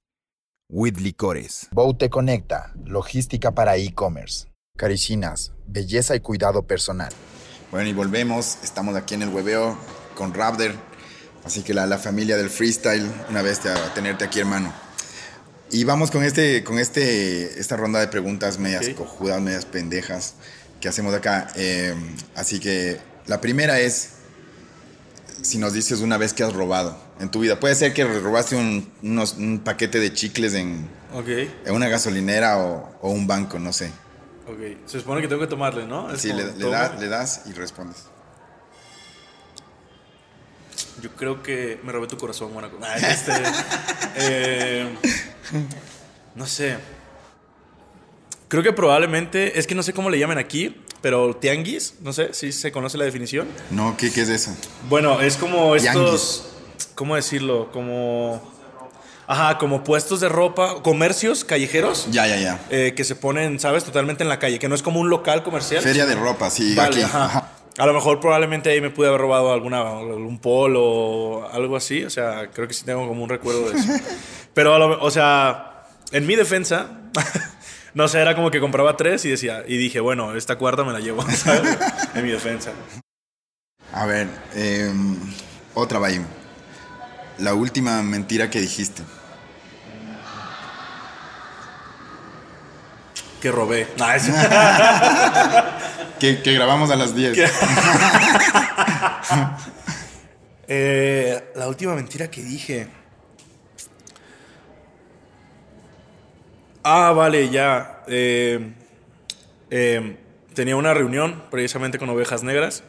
With 0.70 0.98
Licores, 0.98 1.70
Boute 1.72 2.10
Conecta, 2.10 2.74
logística 2.84 3.54
para 3.54 3.78
e-commerce. 3.78 4.48
Caricinas, 4.78 5.54
belleza 5.68 6.16
y 6.16 6.20
cuidado 6.20 6.64
personal. 6.64 7.14
Bueno, 7.72 7.88
y 7.88 7.94
volvemos, 7.94 8.58
estamos 8.64 8.96
aquí 8.96 9.14
en 9.14 9.22
el 9.22 9.30
hueveo 9.30 9.78
con 10.16 10.34
Raptor, 10.34 10.74
así 11.46 11.62
que 11.62 11.74
la, 11.74 11.86
la 11.86 11.98
familia 11.98 12.38
del 12.38 12.50
freestyle, 12.50 13.10
una 13.30 13.42
vez 13.42 13.66
a 13.66 13.94
tenerte 13.94 14.26
aquí, 14.26 14.40
hermano. 14.40 14.74
Y 15.72 15.84
vamos 15.84 16.12
con 16.12 16.24
este, 16.24 16.64
con 16.64 16.78
este, 16.80 17.60
esta 17.60 17.76
ronda 17.76 18.00
de 18.00 18.08
preguntas 18.08 18.60
medias 18.60 18.88
Ok. 18.88 18.96
cojudas, 18.96 19.42
medias 19.42 19.66
pendejas 19.66 20.36
que 20.80 20.88
hacemos 20.88 21.14
acá. 21.14 21.48
Eh, 21.56 21.94
así 22.36 22.60
que 22.60 23.00
la 23.28 23.42
primera 23.42 23.80
es 23.80 24.10
si 25.42 25.58
nos 25.58 25.74
dices 25.74 26.00
una 26.02 26.18
vez 26.18 26.34
que 26.34 26.44
has 26.44 26.54
robado 26.54 26.98
en 27.20 27.30
tu 27.30 27.40
vida. 27.42 27.60
Puede 27.60 27.76
ser 27.76 27.94
que 27.94 28.04
robaste 28.06 28.56
un, 28.56 28.92
unos- 29.04 29.34
un 29.38 29.60
paquete 29.60 30.00
de 30.00 30.14
chicles 30.14 30.54
en, 30.54 30.88
Ok, 31.14 31.28
en 31.28 31.74
una 31.74 31.88
gasolinera 31.90 32.58
o, 32.60 32.98
o 33.02 33.10
un 33.10 33.26
banco, 33.28 33.60
no 33.60 33.74
sé. 33.74 33.92
ok. 34.48 34.88
Se 34.88 35.00
supone 35.00 35.22
que 35.22 35.28
tengo 35.28 35.42
que 35.42 35.48
tomarle, 35.48 35.86
¿no? 35.88 36.12
Es 36.12 36.22
Sí, 36.22 36.30
como 36.30 36.42
le, 36.42 36.48
le 36.48 36.54
tomo. 36.54 36.72
da- 36.72 36.96
le 37.00 37.08
das 37.08 37.42
y 37.48 37.54
respondes. 37.54 37.98
Yo 41.02 41.10
creo 41.12 41.44
que 41.44 41.80
me 41.84 41.92
robé 41.92 42.08
tu 42.08 42.18
corazón, 42.18 42.54
Mónaco. 42.54 42.78
Nah, 42.80 42.96
este, 42.96 43.32
eh, 44.18 44.88
no 46.36 46.46
sé. 46.48 46.78
Creo 48.48 48.64
que 48.64 48.72
probablemente, 48.74 49.60
es 49.60 49.68
que 49.68 49.76
no 49.76 49.84
sé 49.84 49.92
cómo 49.94 50.10
le 50.10 50.20
llaman 50.20 50.38
aquí, 50.38 50.82
pero 51.02 51.36
tianguis, 51.36 51.96
no 52.02 52.14
sé 52.14 52.34
si 52.34 52.52
se 52.52 52.72
conoce 52.72 52.98
la 52.98 53.06
definición. 53.06 53.48
No, 53.72 53.98
¿qué, 53.98 54.12
qué 54.12 54.22
es 54.22 54.30
eso? 54.30 54.56
Bueno, 54.88 55.20
es 55.22 55.36
como 55.36 55.76
estos, 55.76 55.92
Tianguis. 55.94 56.44
¿cómo 56.96 57.16
decirlo? 57.16 57.72
Como, 57.72 58.42
ajá, 59.28 59.58
como 59.58 59.84
puestos 59.84 60.20
de 60.22 60.30
ropa, 60.30 60.82
comercios 60.84 61.44
callejeros 61.44 62.08
Ya, 62.12 62.28
ya, 62.28 62.38
ya. 62.38 62.60
eh, 62.70 62.94
que 62.96 63.04
se 63.04 63.16
ponen, 63.16 63.60
¿sabes? 63.60 63.84
Totalmente 63.84 64.24
en 64.24 64.30
la 64.30 64.40
calle, 64.40 64.60
que 64.60 64.70
no 64.70 64.76
es 64.76 64.82
como 64.84 65.00
un 65.02 65.10
local 65.10 65.44
comercial. 65.44 65.82
Feria 65.84 66.06
de 66.06 66.16
ropa, 66.16 66.50
sí, 66.50 66.74
Vale, 66.76 66.96
aquí. 66.96 67.02
ajá. 67.02 67.26
Ajá. 67.26 67.52
A 67.78 67.86
lo 67.86 67.94
mejor 67.94 68.20
probablemente 68.22 68.70
ahí 68.70 68.80
me 68.80 68.90
pude 68.90 69.08
haber 69.10 69.20
robado 69.22 69.52
alguna, 69.52 69.82
algún 69.82 70.40
polo 70.40 70.82
o 70.84 71.50
algo 71.50 71.76
así. 71.76 72.04
O 72.06 72.10
sea, 72.10 72.50
creo 72.52 72.68
que 72.68 72.74
sí 72.74 72.86
tengo 72.86 73.08
como 73.08 73.24
un 73.24 73.30
recuerdo 73.30 73.70
de 73.70 73.78
eso. 73.80 73.90
Pero, 74.54 74.74
a 74.74 74.80
lo- 74.80 75.02
o 75.04 75.12
sea, 75.12 75.84
en 76.12 76.26
mi 76.26 76.36
defensa, 76.36 76.88
no 77.94 78.08
sé, 78.08 78.22
era 78.22 78.34
como 78.36 78.50
que 78.52 78.62
compraba 78.62 78.96
tres 78.96 79.26
y 79.26 79.30
decía, 79.30 79.64
y 79.68 79.76
dije, 79.78 80.00
bueno, 80.00 80.36
esta 80.36 80.58
cuarta 80.58 80.84
me 80.86 80.94
la 80.94 81.00
llevo, 81.02 81.22
¿sabes? 81.32 81.78
En 82.14 82.24
mi 82.24 82.32
defensa. 82.32 82.72
A 83.92 84.06
ver, 84.06 84.28
eh, 84.56 84.92
otra 85.74 86.00
ahí. 86.06 86.22
La 87.40 87.54
última 87.54 88.02
mentira 88.04 88.50
que 88.50 88.62
dijiste. 88.62 89.04
Que 93.46 93.52
robé. 93.52 93.86
Que 96.20 96.54
grabamos 96.56 96.90
a 96.90 96.96
las 96.96 97.14
10. 97.16 97.38
Eh, 100.68 101.52
la 101.56 101.68
última 101.68 101.94
mentira 101.94 102.32
que 102.32 102.42
dije. 102.42 102.88
Ah, 106.84 107.12
vale, 107.12 107.52
ya. 107.52 108.02
Eh, 108.08 108.74
eh, 109.70 110.18
tenía 110.56 110.76
una 110.76 110.96
reunión 110.96 111.44
precisamente 111.52 112.00
con 112.00 112.10
Ovejas 112.10 112.42
Negras. 112.42 112.82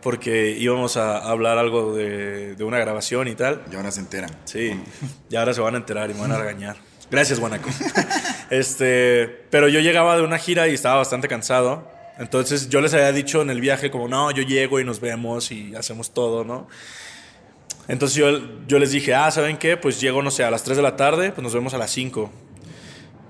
Porque 0.00 0.52
íbamos 0.52 0.96
a 0.96 1.18
hablar 1.18 1.58
algo 1.58 1.92
de, 1.92 2.54
de 2.54 2.62
una 2.62 2.78
grabación 2.78 3.26
y 3.26 3.34
tal. 3.34 3.64
Y 3.72 3.74
ahora 3.74 3.90
se 3.90 3.98
enteran. 3.98 4.30
Sí, 4.44 4.80
y 5.28 5.34
ahora 5.34 5.52
se 5.52 5.60
van 5.60 5.74
a 5.74 5.78
enterar 5.78 6.08
y 6.08 6.14
me 6.14 6.20
van 6.20 6.30
a 6.30 6.38
regañar. 6.38 6.76
Gracias, 7.10 7.40
Guanaco. 7.40 7.68
Este, 8.58 9.46
pero 9.50 9.68
yo 9.68 9.80
llegaba 9.80 10.16
de 10.16 10.22
una 10.22 10.38
gira 10.38 10.68
y 10.68 10.74
estaba 10.74 10.96
bastante 10.96 11.26
cansado. 11.26 11.90
Entonces 12.18 12.68
yo 12.68 12.80
les 12.80 12.94
había 12.94 13.10
dicho 13.10 13.42
en 13.42 13.50
el 13.50 13.60
viaje 13.60 13.90
como, 13.90 14.06
no, 14.06 14.30
yo 14.30 14.44
llego 14.44 14.78
y 14.78 14.84
nos 14.84 15.00
vemos 15.00 15.50
y 15.50 15.74
hacemos 15.74 16.14
todo, 16.14 16.44
¿no? 16.44 16.68
Entonces 17.88 18.16
yo, 18.16 18.78
les 18.78 18.92
dije, 18.92 19.12
ah, 19.12 19.28
¿saben 19.32 19.56
qué? 19.56 19.76
Pues 19.76 20.00
llego, 20.00 20.22
no 20.22 20.30
sé, 20.30 20.44
a 20.44 20.52
las 20.52 20.62
3 20.62 20.76
de 20.76 20.82
la 20.84 20.94
tarde, 20.94 21.32
pues 21.32 21.42
nos 21.42 21.52
vemos 21.52 21.74
a 21.74 21.78
las 21.78 21.90
5. 21.90 22.30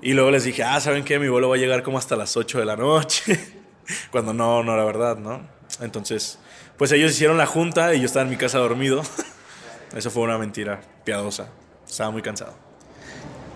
Y 0.03 0.13
luego 0.13 0.31
les 0.31 0.45
dije, 0.45 0.63
ah, 0.63 0.79
¿saben 0.79 1.05
qué? 1.05 1.19
Mi 1.19 1.29
vuelo 1.29 1.49
va 1.49 1.57
a 1.57 1.59
llegar 1.59 1.83
como 1.83 1.97
hasta 1.97 2.17
las 2.17 2.37
8 2.37 2.59
de 2.59 2.67
la 2.67 2.77
noche. 2.77 3.41
Cuando 4.11 4.35
no, 4.35 4.63
no 4.63 4.75
era 4.75 4.85
verdad, 4.85 5.17
¿no? 5.17 5.49
Entonces, 5.81 6.39
pues 6.77 6.93
ellos 6.93 7.13
hicieron 7.13 7.39
la 7.39 7.47
junta 7.47 7.95
y 7.95 8.01
yo 8.01 8.07
estaba 8.07 8.25
en 8.25 8.31
mi 8.31 8.37
casa 8.37 8.59
dormido. 8.59 9.03
Eso 9.97 10.11
fue 10.11 10.23
una 10.23 10.37
mentira 10.37 10.83
piadosa. 11.03 11.49
Estaba 11.89 12.11
muy 12.11 12.21
cansado. 12.21 12.64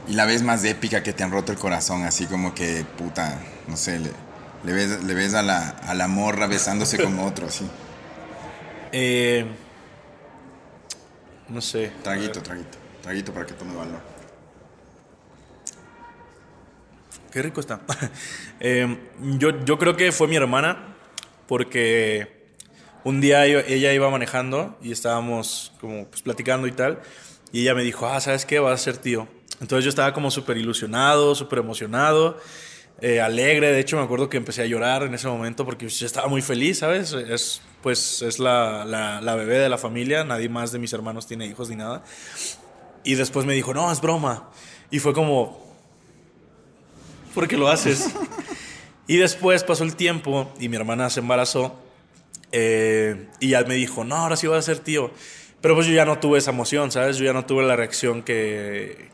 Y 0.09 0.14
la 0.14 0.25
vez 0.25 0.42
más 0.42 0.64
épica 0.64 1.03
que 1.03 1.12
te 1.12 1.23
han 1.23 1.31
roto 1.31 1.53
el 1.53 1.59
corazón, 1.59 2.05
así 2.05 2.27
como 2.27 2.55
que, 2.55 2.85
puta, 2.97 3.38
no 3.66 3.77
sé, 3.77 3.99
le, 3.99 4.11
le 4.64 4.73
ves, 4.73 5.05
le 5.05 5.14
ves 5.14 5.35
a, 5.35 5.42
la, 5.42 5.68
a 5.68 5.94
la 5.94 6.09
morra 6.09 6.47
besándose 6.47 6.97
con 7.03 7.18
otro, 7.18 7.47
así. 7.47 7.66
Eh, 8.92 9.44
no 11.49 11.61
sé. 11.61 11.92
Traguito, 12.03 12.42
traguito. 12.42 12.79
Traguito 13.03 13.33
para 13.35 13.44
que 13.47 13.53
tome 13.53 13.75
valor. 13.75 14.01
Qué 17.31 17.42
rico 17.42 17.61
está. 17.61 17.81
Eh, 18.61 18.99
yo, 19.38 19.64
yo 19.64 19.79
creo 19.79 19.97
que 19.97 20.11
fue 20.11 20.27
mi 20.27 20.35
hermana, 20.35 20.97
porque 21.47 22.49
un 23.05 23.21
día 23.21 23.47
ella- 23.47 23.62
ella 23.68 23.92
iba 23.92 24.11
manejando 24.11 24.77
y 24.83 24.90
estábamos 24.90 25.73
como 25.81 26.07
pues, 26.07 26.23
platicando 26.23 26.66
y 26.66 26.73
tal, 26.73 27.01
y 27.53 27.61
ella 27.61 27.77
me 27.77 27.85
dijo, 27.85 28.09
ah, 28.09 28.21
¿sabes 28.21 28.44
qué? 28.47 28.59
Vas 28.59 28.81
a 28.81 28.83
ser 28.83 28.97
tío. 28.97 29.29
Entonces 29.61 29.85
yo 29.85 29.90
estaba 29.90 30.12
como 30.12 30.31
súper 30.31 30.57
ilusionado, 30.57 31.35
súper 31.35 31.61
emocionado, 31.61 32.38
eh, 33.01 33.21
alegre. 33.21 33.73
De 33.73 33.81
hecho, 33.81 33.97
me 33.97 34.03
acuerdo 34.03 34.29
que 34.29 34.37
empecé 34.37 34.62
a 34.62 34.66
llorar 34.66 35.03
en 35.03 35.14
ese 35.14 35.29
momento 35.29 35.64
porque 35.64 35.88
yo 35.88 36.07
estaba 36.07 36.29
muy 36.29 36.42
feliz, 36.42 36.79
¿sabes? 36.79 37.12
Es, 37.12 37.61
pues 37.83 38.23
es 38.23 38.38
la, 38.38 38.85
la, 38.85 39.21
la 39.21 39.35
bebé 39.35 39.59
de 39.59 39.68
la 39.68 39.79
familia, 39.79 40.25
nadie 40.25 40.49
más 40.49 40.73
de 40.73 40.79
mis 40.79 40.92
hermanos 40.92 41.27
tiene 41.27 41.47
hijos 41.47 41.68
ni 41.68 41.77
nada. 41.77 42.03
Y 43.05 43.14
después 43.14 43.47
me 43.47 43.55
dijo, 43.55 43.75
no, 43.75 43.90
es 43.90 44.01
broma. 44.01 44.51
Y 44.90 44.99
fue 44.99 45.12
como, 45.12 45.64
¿por 47.35 47.49
qué 47.49 47.57
lo 47.57 47.68
haces? 47.68 48.11
y 49.07 49.16
después 49.16 49.64
pasó 49.64 49.85
el 49.85 49.97
tiempo 49.97 50.53
y 50.61 50.68
mi 50.68 50.77
hermana 50.77 51.11
se 51.11 51.21
embarazó 51.21 51.79
eh, 52.53 53.29
y 53.40 53.51
ya 53.51 53.62
me 53.64 53.75
dijo, 53.75 54.05
no, 54.05 54.16
ahora 54.16 54.37
sí 54.37 54.47
vas 54.47 54.59
a 54.59 54.62
ser 54.62 54.79
tío. 54.79 55.11
Pero 55.61 55.75
pues 55.75 55.87
yo 55.87 55.92
ya 55.92 56.05
no 56.05 56.18
tuve 56.18 56.38
esa 56.38 56.51
emoción, 56.51 56.92
¿sabes? 56.92 57.16
Yo 57.16 57.25
ya 57.25 57.33
no 57.33 57.44
tuve 57.44 57.64
la 57.64 57.77
reacción 57.77 58.23
que... 58.23 59.09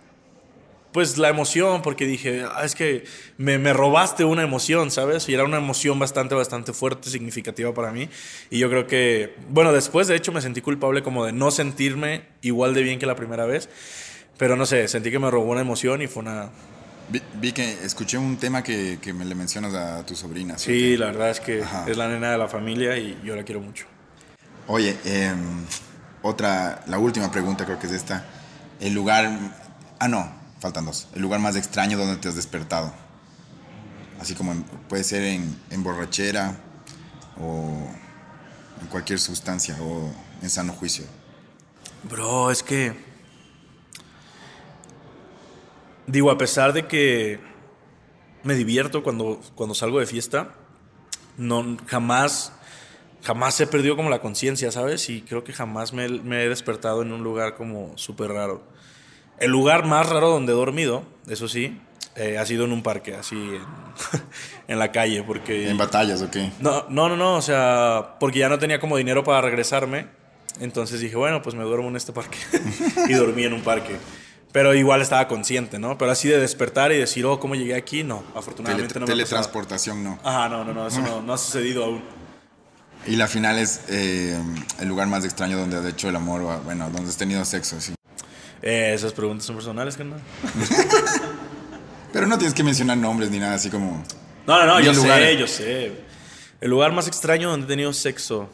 Pues 0.95 1.19
la 1.19 1.29
emoción, 1.29 1.83
porque 1.83 2.07
dije, 2.07 2.45
"Ah, 2.55 2.65
es 2.65 2.77
que 2.77 3.03
me, 3.37 3.59
me 3.59 3.73
robaste 3.73 4.25
una 4.25 4.45
emoción, 4.45 4.93
¿sabes? 4.93 5.29
Y 5.29 5.35
era 5.35 5.43
una 5.43 5.57
emoción 5.57 5.99
bastante, 5.99 6.37
bastante 6.37 6.73
fuerte, 6.73 7.11
significativa 7.11 7.75
para 7.75 7.91
mí. 7.91 8.09
Y 8.49 8.61
yo 8.61 8.71
creo 8.71 8.87
que, 8.87 9.35
bueno, 9.49 9.73
después 9.73 10.07
de 10.07 10.15
hecho 10.15 10.31
me 10.31 10.41
sentí 10.41 10.61
culpable 10.61 11.03
como 11.03 11.27
de 11.27 11.33
no 11.33 11.51
sentirme 11.51 12.27
igual 12.43 12.75
de 12.75 12.85
bien 12.85 13.01
que 13.01 13.07
la 13.07 13.17
primera 13.17 13.45
vez. 13.45 13.69
Pero 14.39 14.55
no 14.55 14.67
sé, 14.67 14.87
sentí 14.87 15.11
que 15.11 15.19
me 15.19 15.33
robó 15.33 15.51
una 15.51 15.63
emoción 15.63 16.01
y 16.01 16.07
fue 16.07 16.23
una... 16.23 16.51
Vi, 17.09 17.21
vi 17.41 17.51
que 17.51 17.73
escuché 17.83 18.17
un 18.17 18.37
tema 18.37 18.63
que, 18.63 19.01
que 19.03 19.13
me 19.13 19.25
le 19.25 19.35
mencionas 19.35 19.75
a 19.75 20.07
tu 20.07 20.15
sobrina. 20.15 20.59
Sí, 20.59 20.97
la 20.97 21.07
verdad 21.07 21.31
es 21.31 21.41
que 21.41 21.65
Ajá. 21.65 21.87
es 21.89 21.97
la 21.97 22.07
nena 22.07 22.31
de 22.31 22.39
la 22.39 22.47
familia 22.47 22.97
y 22.97 23.21
yo 23.25 23.35
la 23.35 23.43
quiero 23.43 23.61
mucho. 23.61 23.87
Oye, 24.69 24.97
em, 25.05 25.65
otra, 26.23 26.85
la 26.87 26.99
última 27.01 27.33
pregunta 27.33 27.65
creo 27.65 27.81
que 27.81 27.89
es 27.89 27.93
esta. 27.93 28.25
El 28.79 28.95
lugar, 28.95 29.29
ah 29.99 30.07
no, 30.07 30.44
faltan 30.65 30.87
dos. 30.87 31.09
El 31.15 31.21
lugar 31.21 31.41
más 31.41 31.57
extraño 31.57 31.99
donde 31.99 32.17
te 32.17 32.27
has 32.27 32.37
despertado. 32.37 32.91
Así 34.19 34.35
como 34.35 34.55
puede 34.89 35.05
ser 35.05 35.23
en, 35.23 35.61
en 35.69 35.83
borrachera 35.83 36.57
o 37.39 37.87
en 38.81 38.87
cualquier 38.87 39.21
sustancia 39.21 39.77
o 39.83 40.11
en 40.41 40.49
sano 40.49 40.73
juicio. 40.73 41.05
Bro, 42.05 42.51
es 42.51 42.63
que. 42.63 42.95
Digo, 46.07 46.31
a 46.31 46.39
pesar 46.39 46.73
de 46.73 46.87
que 46.87 47.41
me 48.43 48.55
divierto 48.55 49.03
cuando, 49.03 49.43
cuando 49.55 49.75
salgo 49.75 50.01
de 50.01 50.07
fiesta, 50.07 50.55
no, 51.37 51.77
jamás, 51.87 52.55
jamás 53.23 53.61
he 53.61 53.67
perdido 53.67 53.97
como 53.97 54.09
la 54.09 54.23
conciencia, 54.23 54.73
¿sabes? 54.73 55.11
Y 55.11 55.21
creo 55.21 55.45
que 55.45 55.53
jamás 55.53 55.93
me, 55.93 56.09
me 56.09 56.45
he 56.45 56.49
despertado 56.49 57.03
en 57.03 57.13
un 57.13 57.23
lugar 57.23 57.55
como 57.55 57.93
súper 57.99 58.31
raro. 58.31 58.74
El 59.39 59.51
lugar 59.51 59.85
más 59.87 60.09
raro 60.09 60.31
donde 60.31 60.53
he 60.53 60.57
dormido, 60.57 61.03
eso 61.29 61.49
sí, 61.49 61.81
eh, 62.17 62.39
ha 62.39 62.47
sido 62.47 62.65
en 62.65 62.73
un 62.73 62.83
parque, 62.83 63.15
así 63.17 63.35
en, 63.37 63.61
en 64.69 64.79
la 64.79 64.93
calle, 64.93 65.23
porque... 65.23 65.69
¿En 65.71 65.77
batallas 65.77 66.23
o 66.23 66.31
qué? 66.31 66.51
No, 66.61 66.85
no, 66.89 67.09
no, 67.09 67.17
no, 67.17 67.35
o 67.37 67.43
sea, 67.43 68.17
porque 68.21 68.39
ya 68.41 68.49
no 68.49 68.59
tenía 68.59 68.79
como 68.81 68.97
dinero 68.97 69.25
para 69.25 69.41
regresarme. 69.41 70.07
Entonces 70.61 71.01
dije, 71.01 71.17
bueno, 71.17 71.43
pues 71.43 71.57
me 71.57 71.65
duermo 71.65 71.89
en 71.89 71.97
este 71.97 72.13
parque. 72.13 72.39
y 73.09 73.13
dormí 73.15 73.43
en 73.45 73.53
un 73.55 73.63
parque. 73.63 73.97
Pero 74.53 74.73
igual 74.73 75.03
estaba 75.03 75.27
consciente, 75.27 75.81
¿no? 75.81 75.99
Pero 75.99 76.13
así 76.13 76.29
de 76.29 76.39
despertar 76.39 76.93
y 76.93 76.97
decir, 76.99 77.27
oh, 77.27 77.41
¿cómo 77.41 77.57
llegué 77.57 77.75
aquí? 77.75 78.05
No, 78.05 78.23
afortunadamente 78.37 78.95
Tele- 78.95 79.01
no 79.01 79.07
me 79.07 79.13
teletransportación 79.13 80.05
no. 80.05 80.21
Ajá, 80.23 80.49
no, 80.49 80.65
no, 80.65 80.73
no, 80.73 80.87
eso 80.87 81.01
no, 81.01 81.21
no 81.23 81.33
ha 81.35 81.39
sucedido 81.39 81.85
aún. 81.85 82.05
Y 83.05 83.17
la 83.17 83.27
final 83.27 83.59
es 83.59 83.81
eh, 83.89 84.39
el 84.81 84.87
lugar 84.89 85.09
más 85.09 85.25
extraño 85.25 85.59
donde 85.59 85.77
has 85.79 85.85
hecho 85.87 86.09
el 86.09 86.15
amor, 86.15 86.63
bueno, 86.65 86.89
donde 86.89 87.11
has 87.11 87.17
tenido 87.17 87.45
sexo, 87.45 87.81
sí. 87.81 87.95
Eh, 88.67 88.95
esas 88.95 89.13
preguntas 89.13 89.45
son 89.45 89.57
personales, 89.57 89.95
¿qué 89.95 90.05
no? 90.05 90.17
Pero 92.15 92.27
no 92.27 92.39
tienes 92.39 92.55
que 92.55 92.65
mencionar 92.65 92.97
nombres 92.97 93.31
ni 93.31 93.39
nada 93.39 93.57
así 93.57 93.69
como... 93.69 94.03
No, 94.47 94.59
no, 94.59 94.67
no, 94.67 94.81
¿Y 94.81 94.87
yo 94.87 94.95
sé, 94.95 95.37
yo 95.37 95.47
sé. 95.47 95.93
El 96.63 96.71
lugar 96.71 96.91
más 96.93 97.07
extraño 97.07 97.51
donde 97.51 97.67
he 97.67 97.69
tenido 97.69 97.93
sexo. 97.93 98.49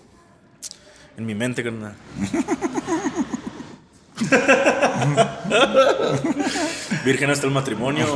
En 1.16 1.26
mi 1.26 1.36
mente, 1.36 1.62
carnal. 1.62 1.94
Virgen 7.04 7.30
hasta 7.30 7.46
el 7.46 7.52
matrimonio. 7.52 8.06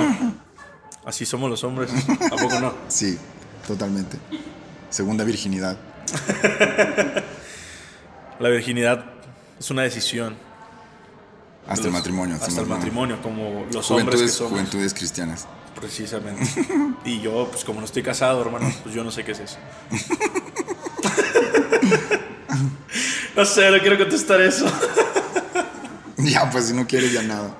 Así 1.04 1.24
somos 1.24 1.48
los 1.48 1.62
hombres. 1.62 1.92
¿A 2.32 2.36
poco 2.36 2.58
no? 2.58 2.74
Sí, 2.88 3.16
totalmente. 3.68 4.18
Segunda 4.90 5.22
virginidad. 5.22 5.76
La 8.40 8.48
virginidad 8.48 9.04
es 9.60 9.70
una 9.70 9.82
decisión. 9.82 10.34
Hasta 11.66 11.76
Los- 11.76 11.86
el 11.86 11.92
matrimonio. 11.92 12.36
Hasta 12.40 12.60
el 12.60 12.66
matrimonio, 12.66 13.22
como 13.22 13.64
los 13.72 13.90
hombres 13.90 14.06
que 14.06 14.16
Juventudes, 14.16 14.32
somos. 14.34 14.50
juventudes 14.52 14.94
cristianas. 14.94 15.46
Precisamente. 15.74 16.44
Y 17.04 17.20
yo, 17.20 17.48
pues 17.50 17.64
como 17.64 17.80
no 17.80 17.86
estoy 17.86 18.02
casado, 18.02 18.40
hermano, 18.40 18.72
pues 18.82 18.94
yo 18.94 19.04
no 19.04 19.10
sé 19.10 19.24
qué 19.24 19.32
es 19.32 19.40
eso. 19.40 19.56
No 23.36 23.44
sé, 23.44 23.68
no 23.70 23.78
quiero 23.80 23.98
contestar 23.98 24.40
eso. 24.40 24.66
Ya, 26.16 26.48
pues 26.48 26.66
si 26.68 26.72
no 26.72 26.86
quieres 26.86 27.12
ya 27.12 27.22
nada. 27.22 27.54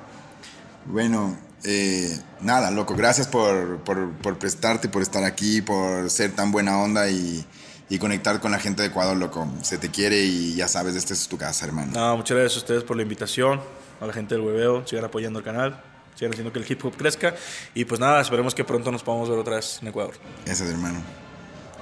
Bueno, 0.86 1.36
eh, 1.64 2.16
nada, 2.40 2.70
loco. 2.70 2.94
Gracias 2.94 3.26
por, 3.26 3.78
por, 3.80 4.10
por 4.12 4.38
prestarte, 4.38 4.88
por 4.88 5.02
estar 5.02 5.22
aquí, 5.24 5.60
por 5.60 6.08
ser 6.08 6.32
tan 6.32 6.50
buena 6.52 6.78
onda 6.78 7.10
y, 7.10 7.44
y 7.90 7.98
conectar 7.98 8.40
con 8.40 8.52
la 8.52 8.58
gente 8.60 8.80
de 8.80 8.88
Ecuador, 8.88 9.16
loco. 9.18 9.46
Se 9.62 9.76
te 9.76 9.90
quiere 9.90 10.22
y 10.22 10.54
ya 10.54 10.68
sabes, 10.68 10.94
esta 10.94 11.12
es 11.12 11.28
tu 11.28 11.36
casa, 11.36 11.66
hermano. 11.66 11.92
No, 11.92 12.16
muchas 12.16 12.38
gracias 12.38 12.56
a 12.56 12.60
ustedes 12.60 12.84
por 12.84 12.96
la 12.96 13.02
invitación, 13.02 13.60
a 14.00 14.06
la 14.06 14.12
gente 14.12 14.34
del 14.34 14.44
hueveo, 14.44 14.86
sigan 14.86 15.04
apoyando 15.04 15.38
el 15.38 15.44
canal, 15.44 15.80
sigan 16.14 16.32
haciendo 16.32 16.52
que 16.52 16.58
el 16.58 16.70
hip 16.70 16.84
hop 16.84 16.96
crezca 16.96 17.34
y 17.74 17.84
pues 17.84 18.00
nada, 18.00 18.20
esperemos 18.20 18.54
que 18.54 18.64
pronto 18.64 18.90
nos 18.90 19.02
podamos 19.02 19.28
ver 19.28 19.38
otra 19.38 19.56
vez 19.56 19.78
en 19.82 19.88
Ecuador. 19.88 20.14
Es, 20.46 20.60
hermano. 20.60 21.00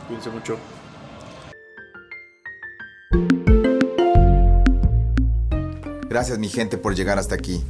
Cuídense 0.07 0.31
mucho. 0.31 0.59
Gracias 6.09 6.39
mi 6.39 6.49
gente 6.49 6.77
por 6.77 6.95
llegar 6.95 7.19
hasta 7.19 7.35
aquí. 7.35 7.65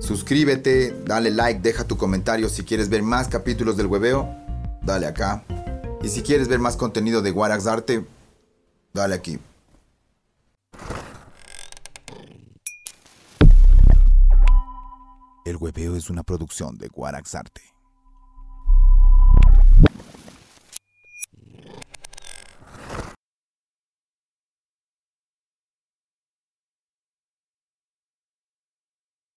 Suscríbete, 0.00 0.94
dale 1.04 1.30
like, 1.30 1.60
deja 1.60 1.84
tu 1.84 1.96
comentario 1.96 2.48
si 2.48 2.64
quieres 2.64 2.88
ver 2.88 3.02
más 3.02 3.28
capítulos 3.28 3.76
del 3.76 3.86
hueveo, 3.86 4.28
dale 4.82 5.06
acá. 5.06 5.44
Y 6.02 6.08
si 6.08 6.22
quieres 6.22 6.48
ver 6.48 6.58
más 6.58 6.76
contenido 6.76 7.22
de 7.22 7.30
Warax 7.30 7.66
Arte, 7.66 8.04
dale 8.92 9.14
aquí. 9.14 9.38
El 15.44 15.56
hueveo 15.56 15.96
es 15.96 16.08
una 16.08 16.22
producción 16.22 16.78
de 16.78 16.86
Guarax 16.86 17.34
Arte. 17.34 17.71